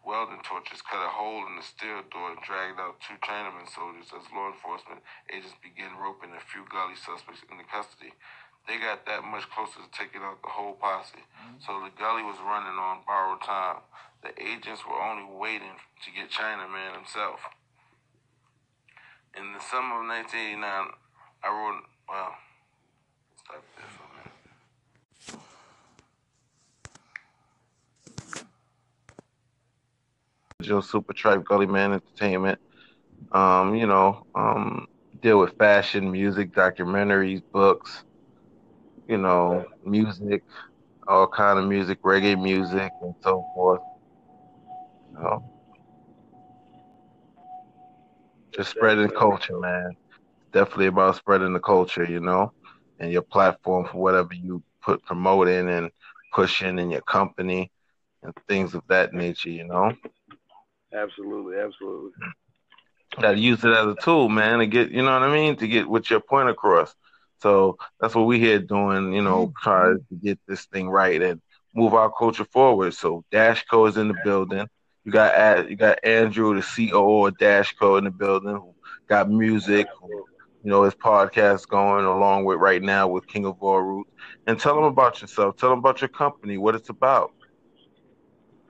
[0.07, 4.13] welding torches cut a hole in the steel door and dragged out two Chinaman soldiers
[4.15, 5.03] as law enforcement
[5.33, 8.15] agents began roping a few gully suspects into custody.
[8.69, 11.23] they got that much closer to taking out the whole posse.
[11.63, 13.83] So the gully was running on borrowed time.
[14.23, 17.41] The agents were only waiting to get Chinaman himself.
[19.37, 22.35] In the summer of 1989, I wrote, well,
[23.39, 24.37] stop there for a minute.
[30.67, 32.61] Joe Super Tribe Gully Man Entertainment.
[33.33, 34.87] Um, you know, um,
[35.23, 38.05] deal with fashion, music, documentaries, books,
[39.09, 40.43] you know, music,
[41.07, 43.81] all kind of music, reggae music, and so forth.
[45.09, 45.43] You know,
[48.55, 49.97] just spreading culture, man.
[50.53, 52.53] Definitely about spreading the culture, you know,
[52.99, 55.91] and your platform for whatever you put promoting and
[56.33, 57.71] pushing in your company
[58.23, 59.93] and things of that nature, you know.
[60.97, 62.13] Absolutely, absolutely.
[63.21, 65.69] Gotta use it as a tool, man, to get you know what I mean, to
[65.69, 66.95] get with your point across.
[67.41, 71.41] So that's what we here doing, you know, trying to get this thing right and
[71.75, 72.95] move our culture forward.
[72.95, 74.67] So Dashco is in the building.
[75.05, 78.61] You got you got Andrew, the COO of Dashco, in the building.
[79.09, 79.87] Got music,
[80.63, 84.11] you know, his podcast going along with right now with King of All Roots.
[84.47, 85.57] And tell them about yourself.
[85.57, 87.33] Tell them about your company, what it's about.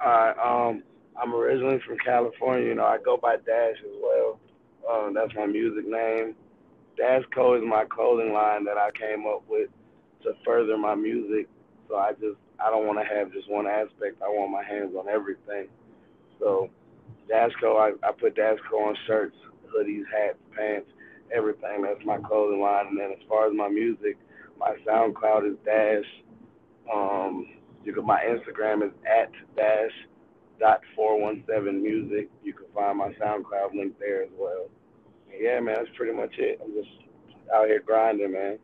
[0.05, 0.83] All right, um,
[1.21, 2.69] I'm originally from California.
[2.69, 4.39] You know, I go by Dash as well.
[4.91, 6.35] Um, that's my music name.
[6.97, 9.69] Dash Co is my clothing line that I came up with
[10.23, 11.49] to further my music.
[11.89, 14.23] So I just I don't want to have just one aspect.
[14.23, 15.69] I want my hands on everything.
[16.39, 16.71] So
[17.29, 19.37] Dash Co, I, I put Dash Co on shirts,
[19.75, 20.89] hoodies, hats, pants,
[21.35, 21.83] everything.
[21.83, 22.89] That's my clothing line.
[22.89, 24.17] And then as far as my music,
[24.59, 26.05] my SoundCloud is Dash.
[26.93, 27.49] Um,
[27.85, 29.93] you can, my Instagram is at Dash
[30.59, 32.29] dot four one seven music.
[32.43, 34.69] You can find my SoundCloud link there as well.
[35.39, 36.61] Yeah, man, that's pretty much it.
[36.63, 36.89] I'm just
[37.55, 38.59] out here grinding, man.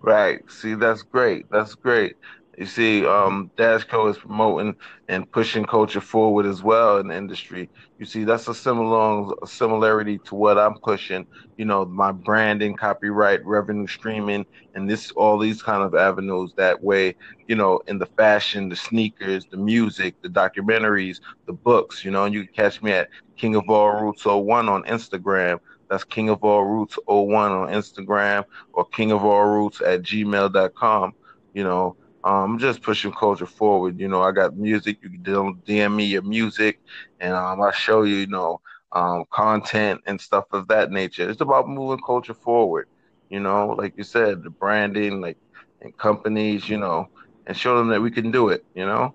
[0.00, 0.40] Right.
[0.50, 1.50] See, that's great.
[1.50, 2.16] That's great.
[2.56, 4.76] You see, um, Dashco is promoting
[5.08, 7.68] and pushing culture forward as well in the industry.
[7.98, 11.26] You see, that's a similar a similarity to what I'm pushing.
[11.58, 16.54] You know, my branding, copyright, revenue streaming, and this all these kind of avenues.
[16.56, 17.14] That way,
[17.46, 22.06] you know, in the fashion, the sneakers, the music, the documentaries, the books.
[22.06, 25.60] You know, and you can catch me at King of All Roots 01 on Instagram.
[25.90, 31.14] That's King of All Roots 01 on Instagram or King of All Roots at gmail.com.
[31.52, 31.96] You know,
[32.26, 34.00] um, just pushing culture forward.
[34.00, 34.98] You know, I got music.
[35.02, 35.22] You can
[35.66, 36.80] DM me your music,
[37.20, 38.60] and um, I show you, you know,
[38.92, 41.30] um, content and stuff of that nature.
[41.30, 42.88] It's about moving culture forward.
[43.30, 45.38] You know, like you said, the branding, like
[45.80, 47.06] and companies, you know,
[47.46, 48.64] and show them that we can do it.
[48.74, 49.14] You know,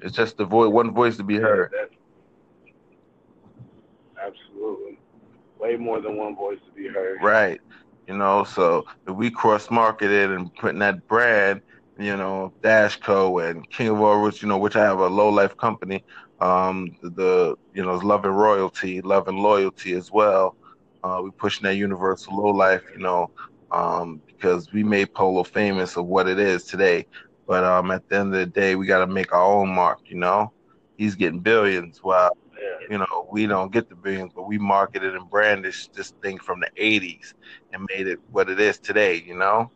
[0.00, 1.72] it's just the voice, one voice to be heard.
[4.24, 4.98] Absolutely.
[5.58, 7.18] Way more than one voice to be heard.
[7.20, 7.60] Right.
[8.06, 11.62] You know, so if we cross market it and putting that brand
[11.98, 15.56] you know, Dashco and King of All Roots, you know, which I have a Lo-Life
[15.56, 16.04] company.
[16.40, 20.56] Um, the, you know, Love and Royalty, Love and Loyalty as well.
[21.02, 23.30] Uh, we pushing that universal Lo-Life, you know,
[23.70, 27.06] um, because we made Polo famous of what it is today.
[27.46, 30.00] But um, at the end of the day, we got to make our own mark,
[30.06, 30.52] you know.
[30.96, 32.30] He's getting billions while,
[32.88, 36.60] you know, we don't get the billions, but we marketed and branded this thing from
[36.60, 37.34] the 80s
[37.72, 39.70] and made it what it is today, you know.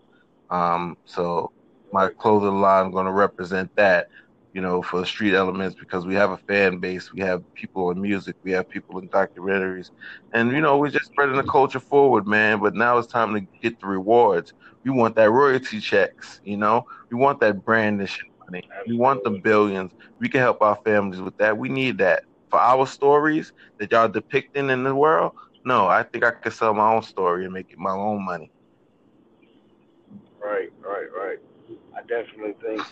[0.50, 1.52] Um, so
[1.92, 4.06] my clothing line going to represent that,
[4.52, 8.00] you know, for street elements because we have a fan base, we have people in
[8.00, 9.88] music, we have people in documentaries,
[10.32, 12.60] and you know, we're just spreading the culture forward, man.
[12.60, 14.52] But now it's time to get the rewards.
[14.84, 19.30] We want that royalty checks, you know, we want that brandishing money, we want the
[19.30, 19.92] billions.
[20.20, 21.56] We can help our families with that.
[21.58, 25.32] We need that for our stories that y'all depicting in the world.
[25.64, 28.50] No, I think I could sell my own story and make it my own money.
[30.42, 31.38] Right, right, right.
[31.98, 32.82] I definitely think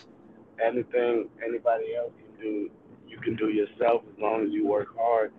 [0.63, 2.69] anything anybody else can do,
[3.07, 5.31] you can do yourself as long as you work hard.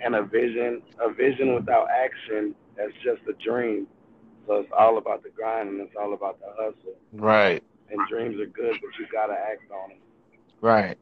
[0.00, 3.86] And a vision, a vision without action, that's just a dream.
[4.46, 6.94] So it's all about the grind and it's all about the hustle.
[7.12, 7.64] Right.
[7.90, 9.98] And dreams are good, but you gotta act on them.
[10.60, 10.98] Right.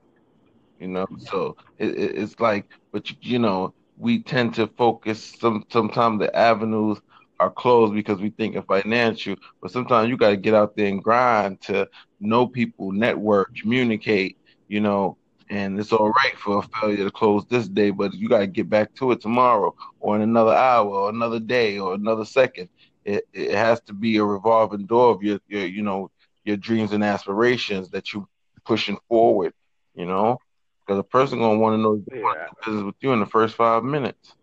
[0.81, 5.65] You know, so it, it, it's like, but you know, we tend to focus some
[5.71, 7.01] sometimes the avenues
[7.45, 10.89] are closed because we think of financial, but sometimes you got to get out there
[10.89, 11.89] and grind to
[12.21, 14.37] know people, network, communicate,
[14.69, 15.19] you know,
[15.51, 18.47] and it's all right for a failure to close this day, but you got to
[18.47, 22.69] get back to it tomorrow or in another hour or another day or another second.
[23.05, 26.11] It, it has to be a revolving door of your, your, you know,
[26.45, 28.27] your dreams and aspirations that you
[28.65, 29.53] pushing forward,
[29.95, 30.39] you know,
[30.87, 32.49] because a person gonna want to know Yeah.
[32.65, 34.35] business with you in the first five minutes.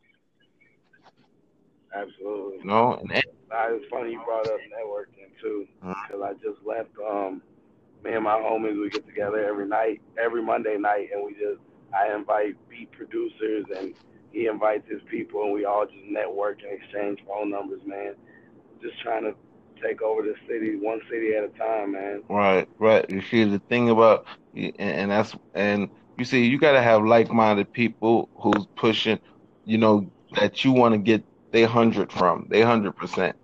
[1.94, 2.60] Absolutely.
[2.60, 6.90] You know, and Nah, it's funny you brought up networking too, because I just left.
[7.06, 7.42] Um,
[8.04, 11.60] me and my homies we get together every night, every Monday night, and we just
[11.94, 13.94] I invite beat producers and
[14.32, 18.16] he invites his people, and we all just network and exchange phone numbers, man.
[18.82, 19.36] Just trying to
[19.84, 22.24] take over the city, one city at a time, man.
[22.30, 23.08] Right, right.
[23.10, 24.26] You see the thing about,
[24.56, 29.20] and, and that's and you see you got to have like-minded people who's pushing,
[29.66, 33.36] you know, that you want to get their hundred from, They hundred percent,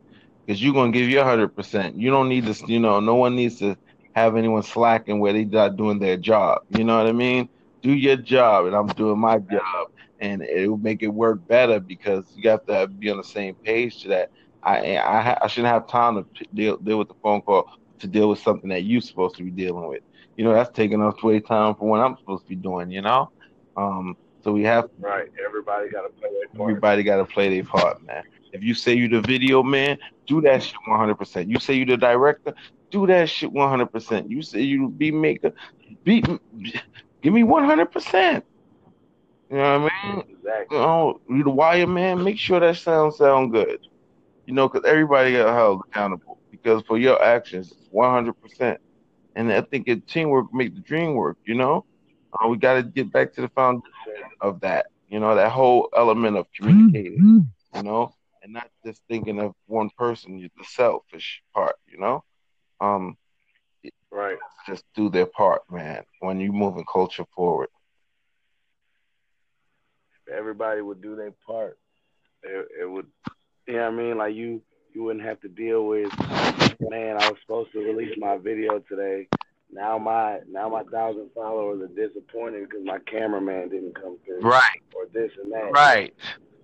[0.45, 1.95] because you're gonna give your hundred percent.
[1.97, 3.75] You don't need to, you know, no one needs to
[4.13, 6.59] have anyone slacking where they not doing their job.
[6.69, 7.49] You know what I mean?
[7.81, 9.87] Do your job, and I'm doing my job,
[10.19, 13.55] and it will make it work better because you have to be on the same
[13.63, 14.29] page to that.
[14.63, 17.65] I I, I shouldn't have time to deal deal with the phone call
[17.99, 20.01] to deal with something that you're supposed to be dealing with.
[20.35, 22.91] You know, that's taking up way time for what I'm supposed to be doing.
[22.91, 23.29] You know,
[23.75, 24.15] um,
[24.47, 25.29] so we have Right.
[25.45, 26.69] Everybody got to play their part.
[26.69, 28.23] everybody got to play their part, man.
[28.53, 31.49] If you say you the video man, do that shit 100%.
[31.49, 32.53] You say you the director,
[32.89, 34.29] do that shit 100%.
[34.29, 35.51] You say you the beat maker,
[36.05, 36.25] beat,
[37.21, 38.41] give me 100%.
[39.49, 40.23] You know what I mean?
[40.29, 40.77] Exactly.
[40.77, 43.85] you know, you the wire man, make sure that sound sound good.
[44.45, 48.79] You know, because everybody got held accountable because for your actions, one hundred percent.
[49.35, 51.35] And I think it, teamwork make the dream work.
[51.43, 51.83] You know,
[52.43, 53.91] uh, we got to get back to the foundation
[54.41, 54.87] of that.
[55.09, 57.25] You know, that whole element of communicating.
[57.73, 58.13] You know,
[58.43, 61.75] and not just thinking of one person, the selfish part.
[61.87, 62.23] You know,
[62.81, 63.17] um,
[64.11, 64.37] Right.
[64.67, 66.03] just do their part, man.
[66.19, 67.69] When you're moving culture forward.
[70.27, 71.77] If everybody would do their part,
[72.43, 73.07] it, it would.
[73.67, 74.17] You know what I mean?
[74.17, 74.61] Like you,
[74.93, 76.11] you wouldn't have to deal with.
[76.79, 79.27] Man, I was supposed to release my video today.
[79.71, 84.81] Now my now my thousand followers are disappointed because my cameraman didn't come through, Right.
[84.95, 85.71] or this and that.
[85.71, 86.13] Right.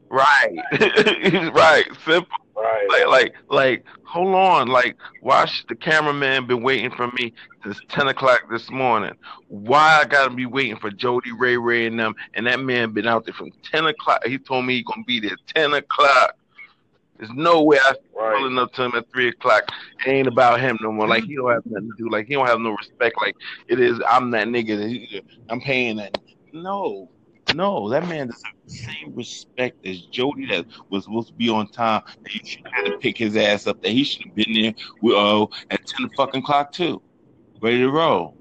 [0.09, 0.55] Right.
[1.53, 1.85] right.
[2.05, 2.37] Simple.
[2.55, 2.87] Right.
[2.87, 4.67] Like, like, like, hold on.
[4.67, 7.33] Like, why should the cameraman been waiting for me
[7.63, 9.13] since ten o'clock this morning?
[9.47, 12.13] Why I gotta be waiting for Jody Ray Ray and them?
[12.35, 14.23] And that man been out there from ten o'clock.
[14.25, 16.35] He told me he gonna be there ten o'clock.
[17.17, 18.37] There's no way I Right.
[18.37, 19.63] pulling up to him at three o'clock.
[20.05, 21.07] It ain't about him no more.
[21.07, 22.09] Like he don't have nothing to do.
[22.09, 23.17] Like he don't have no respect.
[23.21, 23.35] Like
[23.67, 23.99] it is.
[24.09, 24.77] I'm that nigga.
[24.77, 26.17] That he, I'm paying that.
[26.53, 27.09] No,
[27.53, 27.89] no.
[27.89, 32.01] That man deserves the same respect as Jody that was supposed to be on time.
[32.23, 33.81] That you should have to pick his ass up.
[33.81, 34.73] That he should have been there.
[35.01, 37.01] With, uh, at ten fucking o'clock too,
[37.61, 38.37] ready to roll.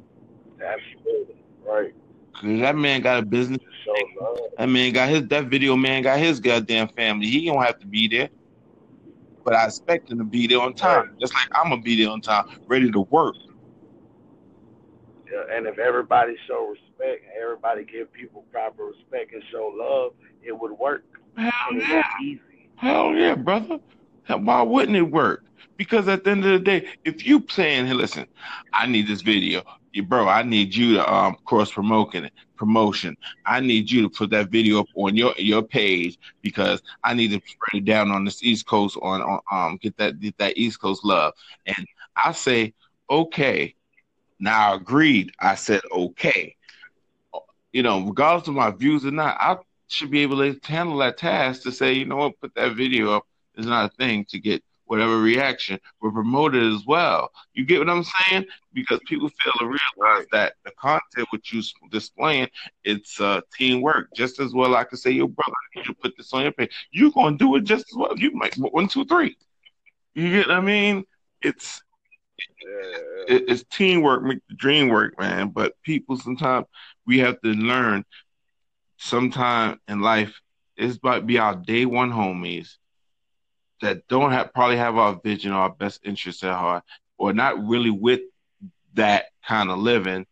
[0.64, 1.36] Absolutely.
[1.66, 1.92] Right.
[2.40, 3.60] Cause that man got a business.
[4.58, 5.26] That man got his.
[5.28, 7.26] That video man got his goddamn family.
[7.26, 8.28] He don't have to be there.
[9.44, 11.16] But I expect them to be there on time.
[11.20, 13.34] Just like I'm gonna be there on time, ready to work.
[15.30, 20.12] Yeah, and if everybody show respect, and everybody give people proper respect and show love,
[20.42, 21.04] it would work.
[21.36, 22.02] Hell And yeah.
[22.22, 22.40] easy.
[22.76, 23.78] Hell yeah, brother.
[24.28, 25.44] Why wouldn't it work?
[25.76, 28.26] Because at the end of the day, if you saying, hey, listen,
[28.72, 29.62] I need this video,
[29.92, 32.32] you bro, I need you to um cross promoting it,
[32.62, 33.16] promotion.
[33.44, 37.32] I need you to put that video up on your your page because I need
[37.32, 40.56] to spread it down on this East Coast on, on um get that get that
[40.56, 41.34] East Coast love.
[41.66, 41.84] And
[42.14, 42.72] I say,
[43.10, 43.74] okay.
[44.38, 45.32] Now I agreed.
[45.40, 46.54] I said okay.
[47.72, 49.56] You know, regardless of my views or not, I
[49.88, 53.10] should be able to handle that task to say, you know what, put that video
[53.10, 55.80] up is not a thing to get whatever reaction.
[56.02, 57.30] We're promoted as well.
[57.54, 58.44] You get what I'm saying?
[58.74, 62.48] Because people fail to realize that the content which you displaying,
[62.84, 64.08] it's uh, teamwork.
[64.14, 66.88] Just as well, I could say, your brother, you put this on your page.
[66.90, 68.18] You're gonna do it just as well.
[68.18, 69.34] You might one, two, three.
[70.14, 71.04] You get what I mean?
[71.40, 71.82] It's
[73.28, 75.48] it, it's teamwork make the dream work, man.
[75.48, 76.66] But people sometimes
[77.06, 78.04] we have to learn.
[78.98, 80.38] Sometime in life,
[80.76, 82.76] it's about be our day one homies
[83.82, 86.84] that don't have probably have our vision or our best interests at heart,
[87.18, 88.20] or not really with
[88.94, 90.26] that kind of living,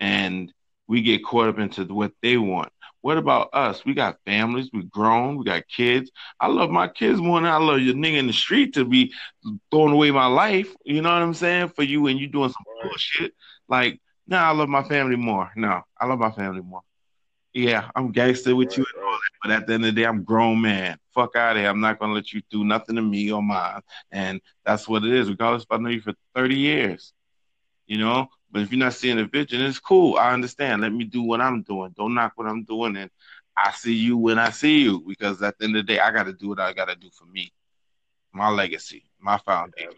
[0.00, 0.52] and
[0.86, 2.70] we get caught up into what they want.
[3.00, 3.84] What about us?
[3.84, 6.10] We got families, we grown, we got kids.
[6.40, 9.12] I love my kids more than I love your nigga in the street to be
[9.70, 10.74] throwing away my life.
[10.84, 11.68] You know what I'm saying?
[11.76, 13.34] For you and you doing some bullshit.
[13.68, 15.50] Like, no, I love my family more.
[15.54, 16.80] No, I love my family more.
[17.54, 20.06] Yeah, I'm gangster with you and all that, but at the end of the day,
[20.06, 20.98] I'm grown man.
[21.14, 21.70] Fuck out of here.
[21.70, 23.80] I'm not gonna let you do nothing to me or mine.
[24.10, 27.12] And that's what it is, regardless if I know you for 30 years.
[27.86, 28.28] You know?
[28.50, 30.16] But if you're not seeing the vision, it's cool.
[30.16, 30.82] I understand.
[30.82, 31.94] Let me do what I'm doing.
[31.96, 32.96] Don't knock what I'm doing.
[32.96, 33.10] And
[33.56, 35.04] I see you when I see you.
[35.06, 37.26] Because at the end of the day, I gotta do what I gotta do for
[37.26, 37.52] me.
[38.32, 39.90] My legacy, my foundation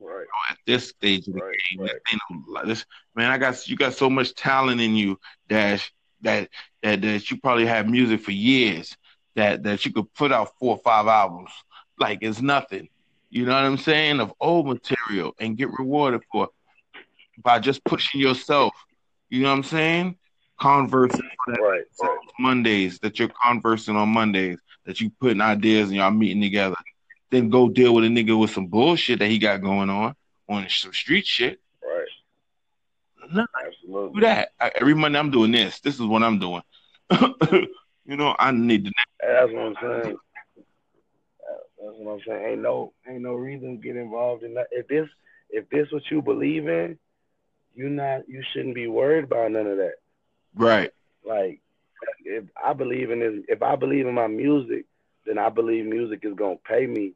[0.00, 0.26] Right.
[0.50, 1.80] at this stage of the Right, game.
[1.80, 1.90] right.
[2.12, 2.84] Ain't no- this,
[3.14, 5.92] man, I got you got so much talent in you, Dash,
[6.22, 6.48] that
[6.82, 8.96] that that you probably have music for years
[9.36, 11.50] that that you could put out four or five albums
[11.98, 12.88] like it's nothing.
[13.30, 14.20] You know what I'm saying?
[14.20, 16.48] Of old material and get rewarded for
[17.42, 18.74] by just pushing yourself.
[19.28, 20.16] You know what I'm saying?
[20.60, 22.18] Conversing Right, right.
[22.38, 26.76] Mondays that you're conversing on Mondays that you putting ideas and y'all meeting together.
[27.30, 30.14] Then go deal with a nigga with some bullshit that he got going on
[30.48, 31.60] on some street shit.
[31.82, 32.06] Right.
[33.32, 34.14] No, Absolutely.
[34.14, 34.50] do that.
[34.60, 35.80] I, every Monday I'm doing this.
[35.80, 36.62] This is what I'm doing.
[37.12, 38.92] you know, I need to.
[39.20, 40.16] That's what I'm saying.
[41.82, 42.44] That's what I'm saying.
[42.44, 44.66] Ain't no ain't no reason to get involved in that.
[44.70, 45.08] If this
[45.50, 46.98] if this what you believe in,
[47.74, 49.94] you not you shouldn't be worried about none of that.
[50.54, 50.90] Right.
[51.24, 51.60] Like
[52.24, 54.86] if I believe in this if I believe in my music,
[55.26, 57.14] then I believe music is gonna pay me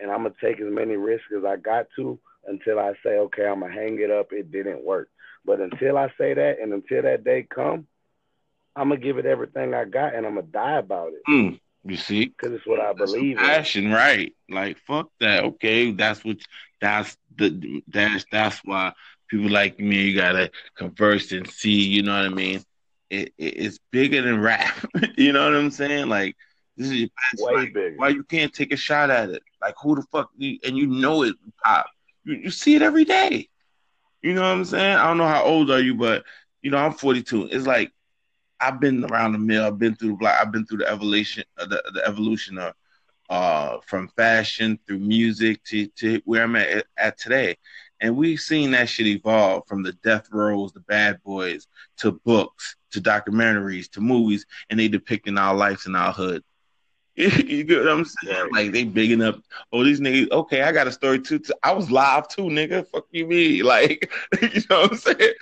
[0.00, 3.46] and I'm gonna take as many risks as I got to until I say, okay,
[3.46, 5.08] I'm gonna hang it up, it didn't work.
[5.44, 7.86] But until I say that and until that day come,
[8.76, 11.96] I'm gonna give it everything I got and I'm gonna die about it Mm, you
[11.96, 12.34] see?
[12.36, 13.56] because it's what I That's believe in.
[13.56, 14.34] passion, right?
[14.48, 15.44] Like fuck that.
[15.44, 16.38] Okay, that's what
[16.80, 18.92] that's the that's that's why
[19.28, 20.02] people like me.
[20.10, 21.82] You gotta converse and see.
[21.88, 22.64] You know what I mean?
[23.10, 24.74] It, it it's bigger than rap.
[25.18, 26.08] you know what I'm saying?
[26.08, 26.36] Like
[26.76, 27.46] this is your passion.
[27.46, 27.96] Way Like, bigger.
[27.96, 29.42] why you can't take a shot at it?
[29.62, 30.30] Like who the fuck?
[30.38, 31.86] You, and you know it pop.
[32.24, 33.49] You, you see it every day.
[34.22, 34.96] You know what I'm saying?
[34.96, 36.24] I don't know how old are you, but
[36.62, 37.48] you know I'm 42.
[37.50, 37.92] It's like
[38.60, 39.64] I've been around the mill.
[39.64, 40.38] I've been through the block.
[40.40, 42.74] I've been through the evolution, uh, the, the evolution of
[43.30, 47.56] uh, from fashion through music to, to where I'm at, at today.
[48.00, 51.68] And we've seen that shit evolve from the death rows, the bad boys,
[51.98, 56.42] to books, to documentaries, to movies, and they depicting our lives in our hood.
[57.46, 58.48] you get what I'm saying?
[58.52, 59.40] Like they bigging up,
[59.72, 60.30] oh these niggas.
[60.30, 61.40] Okay, I got a story too.
[61.62, 62.86] I was live too, nigga.
[62.88, 63.62] Fuck you, me.
[63.70, 64.10] Like
[64.42, 65.32] you know what I'm saying?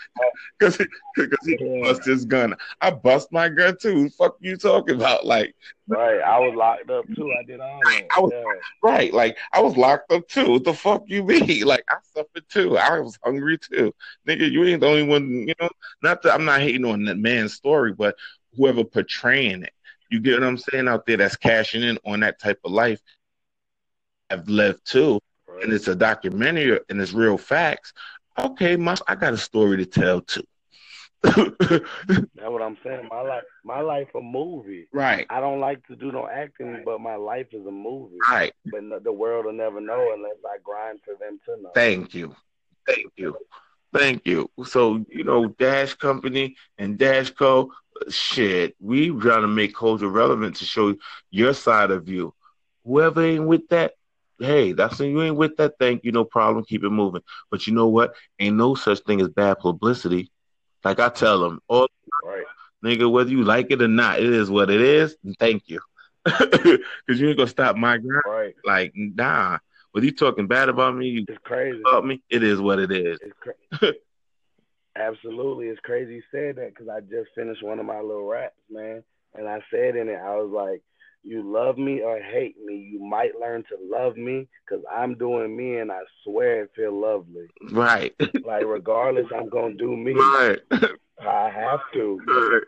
[0.58, 0.78] Because
[1.16, 1.82] because he Yeah.
[1.92, 2.54] bust his gun.
[2.80, 4.08] I bust my gun too.
[4.10, 5.24] Fuck you talking about?
[5.26, 5.54] Like
[5.86, 6.20] Right.
[6.20, 7.32] I was locked up too.
[7.32, 8.02] I did all that.
[8.16, 8.42] I was- yeah.
[8.82, 9.12] right?
[9.14, 10.50] Like I was locked up too.
[10.52, 11.62] What the fuck you mean?
[11.64, 12.76] Like I suffered too.
[12.76, 13.94] I was hungry too.
[14.26, 15.46] Nigga, you ain't the only one.
[15.48, 15.68] You know,
[16.02, 18.16] not that I'm not hating on that man's story, but
[18.56, 19.72] whoever portraying it.
[20.10, 21.16] You get what I'm saying out there?
[21.18, 23.00] That's cashing in on that type of life.
[24.30, 25.20] I've lived too.
[25.46, 25.64] Right.
[25.64, 27.92] and it's a documentary and it's real facts.
[28.38, 30.44] Okay, my, I got a story to tell too.
[31.22, 33.08] That's what I'm saying.
[33.10, 34.86] My life, my life, a movie.
[34.92, 38.18] right, I don't like to do no acting, but my life is a movie.
[38.30, 38.52] right.
[38.66, 41.70] But no- the world will never know unless I grind for them to know.
[41.74, 42.36] Thank you,
[42.86, 43.36] thank you,
[43.92, 44.48] thank you.
[44.64, 47.72] So you know, Dash Company and Dash Co.
[48.08, 50.94] Shit, we trying to make culture relevant to show
[51.30, 52.34] your side of you.
[52.84, 53.94] Whoever ain't with that,
[54.38, 55.74] hey, that's when you ain't with that.
[55.78, 56.64] Thank you, no problem.
[56.64, 57.22] Keep it moving.
[57.50, 58.14] But you know what?
[58.38, 60.30] Ain't no such thing as bad publicity.
[60.84, 61.88] Like I tell them, all
[62.22, 62.44] Right.
[62.84, 65.16] nigga, whether you like it or not, it is what it is.
[65.24, 65.80] And thank you,
[66.24, 66.80] because
[67.20, 68.22] you ain't gonna stop my grind.
[68.26, 68.54] Right.
[68.64, 69.58] Like, nah.
[69.92, 71.82] Whether you talking bad about me, you It's crazy.
[71.86, 73.18] about me, it is what it is.
[74.98, 78.54] Absolutely, it's crazy you said that because I just finished one of my little raps,
[78.70, 79.02] man,
[79.34, 80.82] and I said in it, I was like,
[81.22, 85.56] "You love me or hate me, you might learn to love me because I'm doing
[85.56, 87.46] me, and I swear it feel lovely.
[87.72, 90.14] Right, Like regardless, I'm gonna do me.
[90.14, 90.58] right,
[91.20, 92.20] I have to.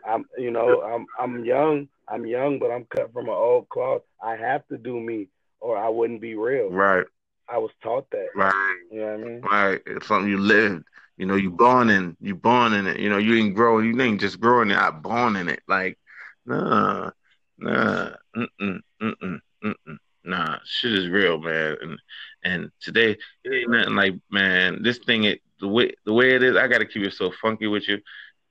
[0.07, 1.87] I'm, you know, I'm I'm young.
[2.07, 4.01] I'm young, but I'm cut from an old cloth.
[4.23, 5.27] I have to do me,
[5.59, 6.69] or I wouldn't be real.
[6.69, 7.05] right,
[7.49, 8.27] I was taught that.
[8.35, 9.41] right, You know what I mean?
[9.41, 9.81] right.
[9.85, 10.83] It's something you lived.
[11.21, 12.99] You know, you born in, you born in it.
[12.99, 13.85] You know, you ain't growing.
[13.85, 14.77] You ain't just growing it.
[14.77, 15.61] I born in it.
[15.67, 15.99] Like,
[16.47, 17.11] nah,
[17.59, 19.97] nah, mm-mm, mm-mm, mm-mm.
[20.23, 21.77] Nah, shit is real, man.
[21.79, 21.99] And
[22.43, 24.81] and today it ain't nothing like, man.
[24.81, 26.57] This thing, it the way the way it is.
[26.57, 27.99] I got to keep it so funky with you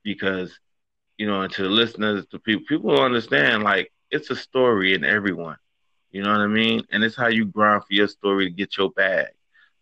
[0.05, 0.57] because,
[1.17, 3.63] you know, and to the listeners, to people, people understand.
[3.63, 5.57] Like, it's a story in everyone.
[6.11, 6.83] You know what I mean?
[6.89, 9.27] And it's how you grind for your story to get your bag.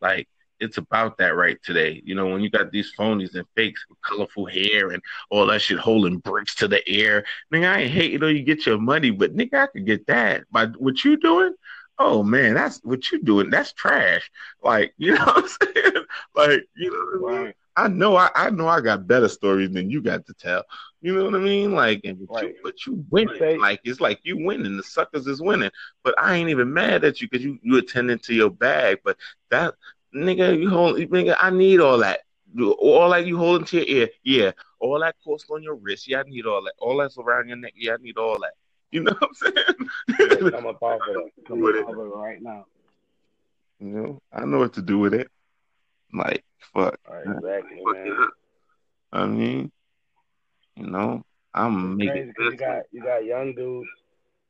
[0.01, 0.27] Like
[0.60, 2.01] it's about that right today.
[2.05, 5.62] You know, when you got these phonies and fakes with colorful hair and all that
[5.62, 7.26] shit holding bricks to the air.
[7.53, 10.05] Nigga, I ain't hate you know you get your money, but nigga, I could get
[10.07, 10.43] that.
[10.51, 11.53] By what you doing?
[11.97, 13.49] Oh man, that's what you doing.
[13.49, 14.30] That's trash.
[14.64, 16.05] Like, you know what I'm saying?
[16.36, 17.45] Like, you know what I mean?
[17.45, 17.55] Right.
[17.76, 20.64] I know I, I know I got better stories than you got to tell.
[21.01, 21.72] You know what I mean?
[21.74, 22.55] Like, and but, you, Right.
[22.64, 23.38] but you winning.
[23.38, 24.76] Say- like it's like you winning.
[24.76, 25.72] The suckers is winning.
[26.03, 28.99] But I ain't even mad at you because you you attending to your bag.
[29.05, 29.18] But
[29.49, 29.76] that
[30.16, 31.36] nigga, you hold nigga.
[31.39, 32.22] I need all that.
[32.80, 34.51] All that you holding to your ear, yeah.
[34.80, 36.22] All that cost on your wrist, yeah.
[36.22, 36.74] I need all that.
[36.80, 37.93] All that's around your neck, yeah.
[37.93, 38.53] I need all that.
[38.91, 39.36] You know what I'm
[40.18, 40.51] saying?
[40.51, 41.34] come up off of it.
[41.47, 41.84] Come With it.
[41.86, 42.66] right now.
[43.80, 45.30] you know, I know what to do with it.
[46.12, 46.43] Like
[46.74, 46.97] fuck.
[47.07, 48.28] Right, exactly, Fuck man.
[49.12, 49.72] I mean,
[50.76, 52.10] you know, I'm making.
[52.14, 53.89] crazy making 'cause you got you got young dudes,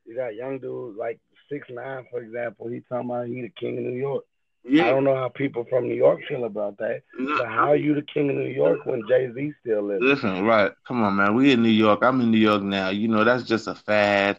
[0.06, 1.18] you got young dudes like
[1.50, 2.68] six nine, for example.
[2.68, 4.24] He talking about he the king of New York.
[4.64, 4.86] Yeah.
[4.86, 7.02] I don't know how people from New York feel about that.
[7.18, 10.02] But how are you the king of New York when Jay Z still lives?
[10.02, 10.72] Listen, right?
[10.86, 11.34] Come on, man.
[11.34, 12.00] We in New York.
[12.02, 12.90] I'm in New York now.
[12.90, 14.38] You know, that's just a fad.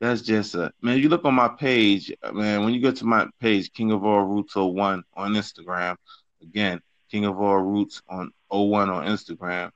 [0.00, 0.98] That's just a man.
[0.98, 2.64] You look on my page, man.
[2.64, 5.96] When you go to my page, King of All Roots 01 on Instagram.
[6.42, 9.70] Again, King of All Roots on 01 on Instagram.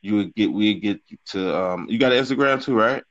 [0.00, 1.86] You would get we get to um.
[1.90, 3.02] You got an Instagram too, right?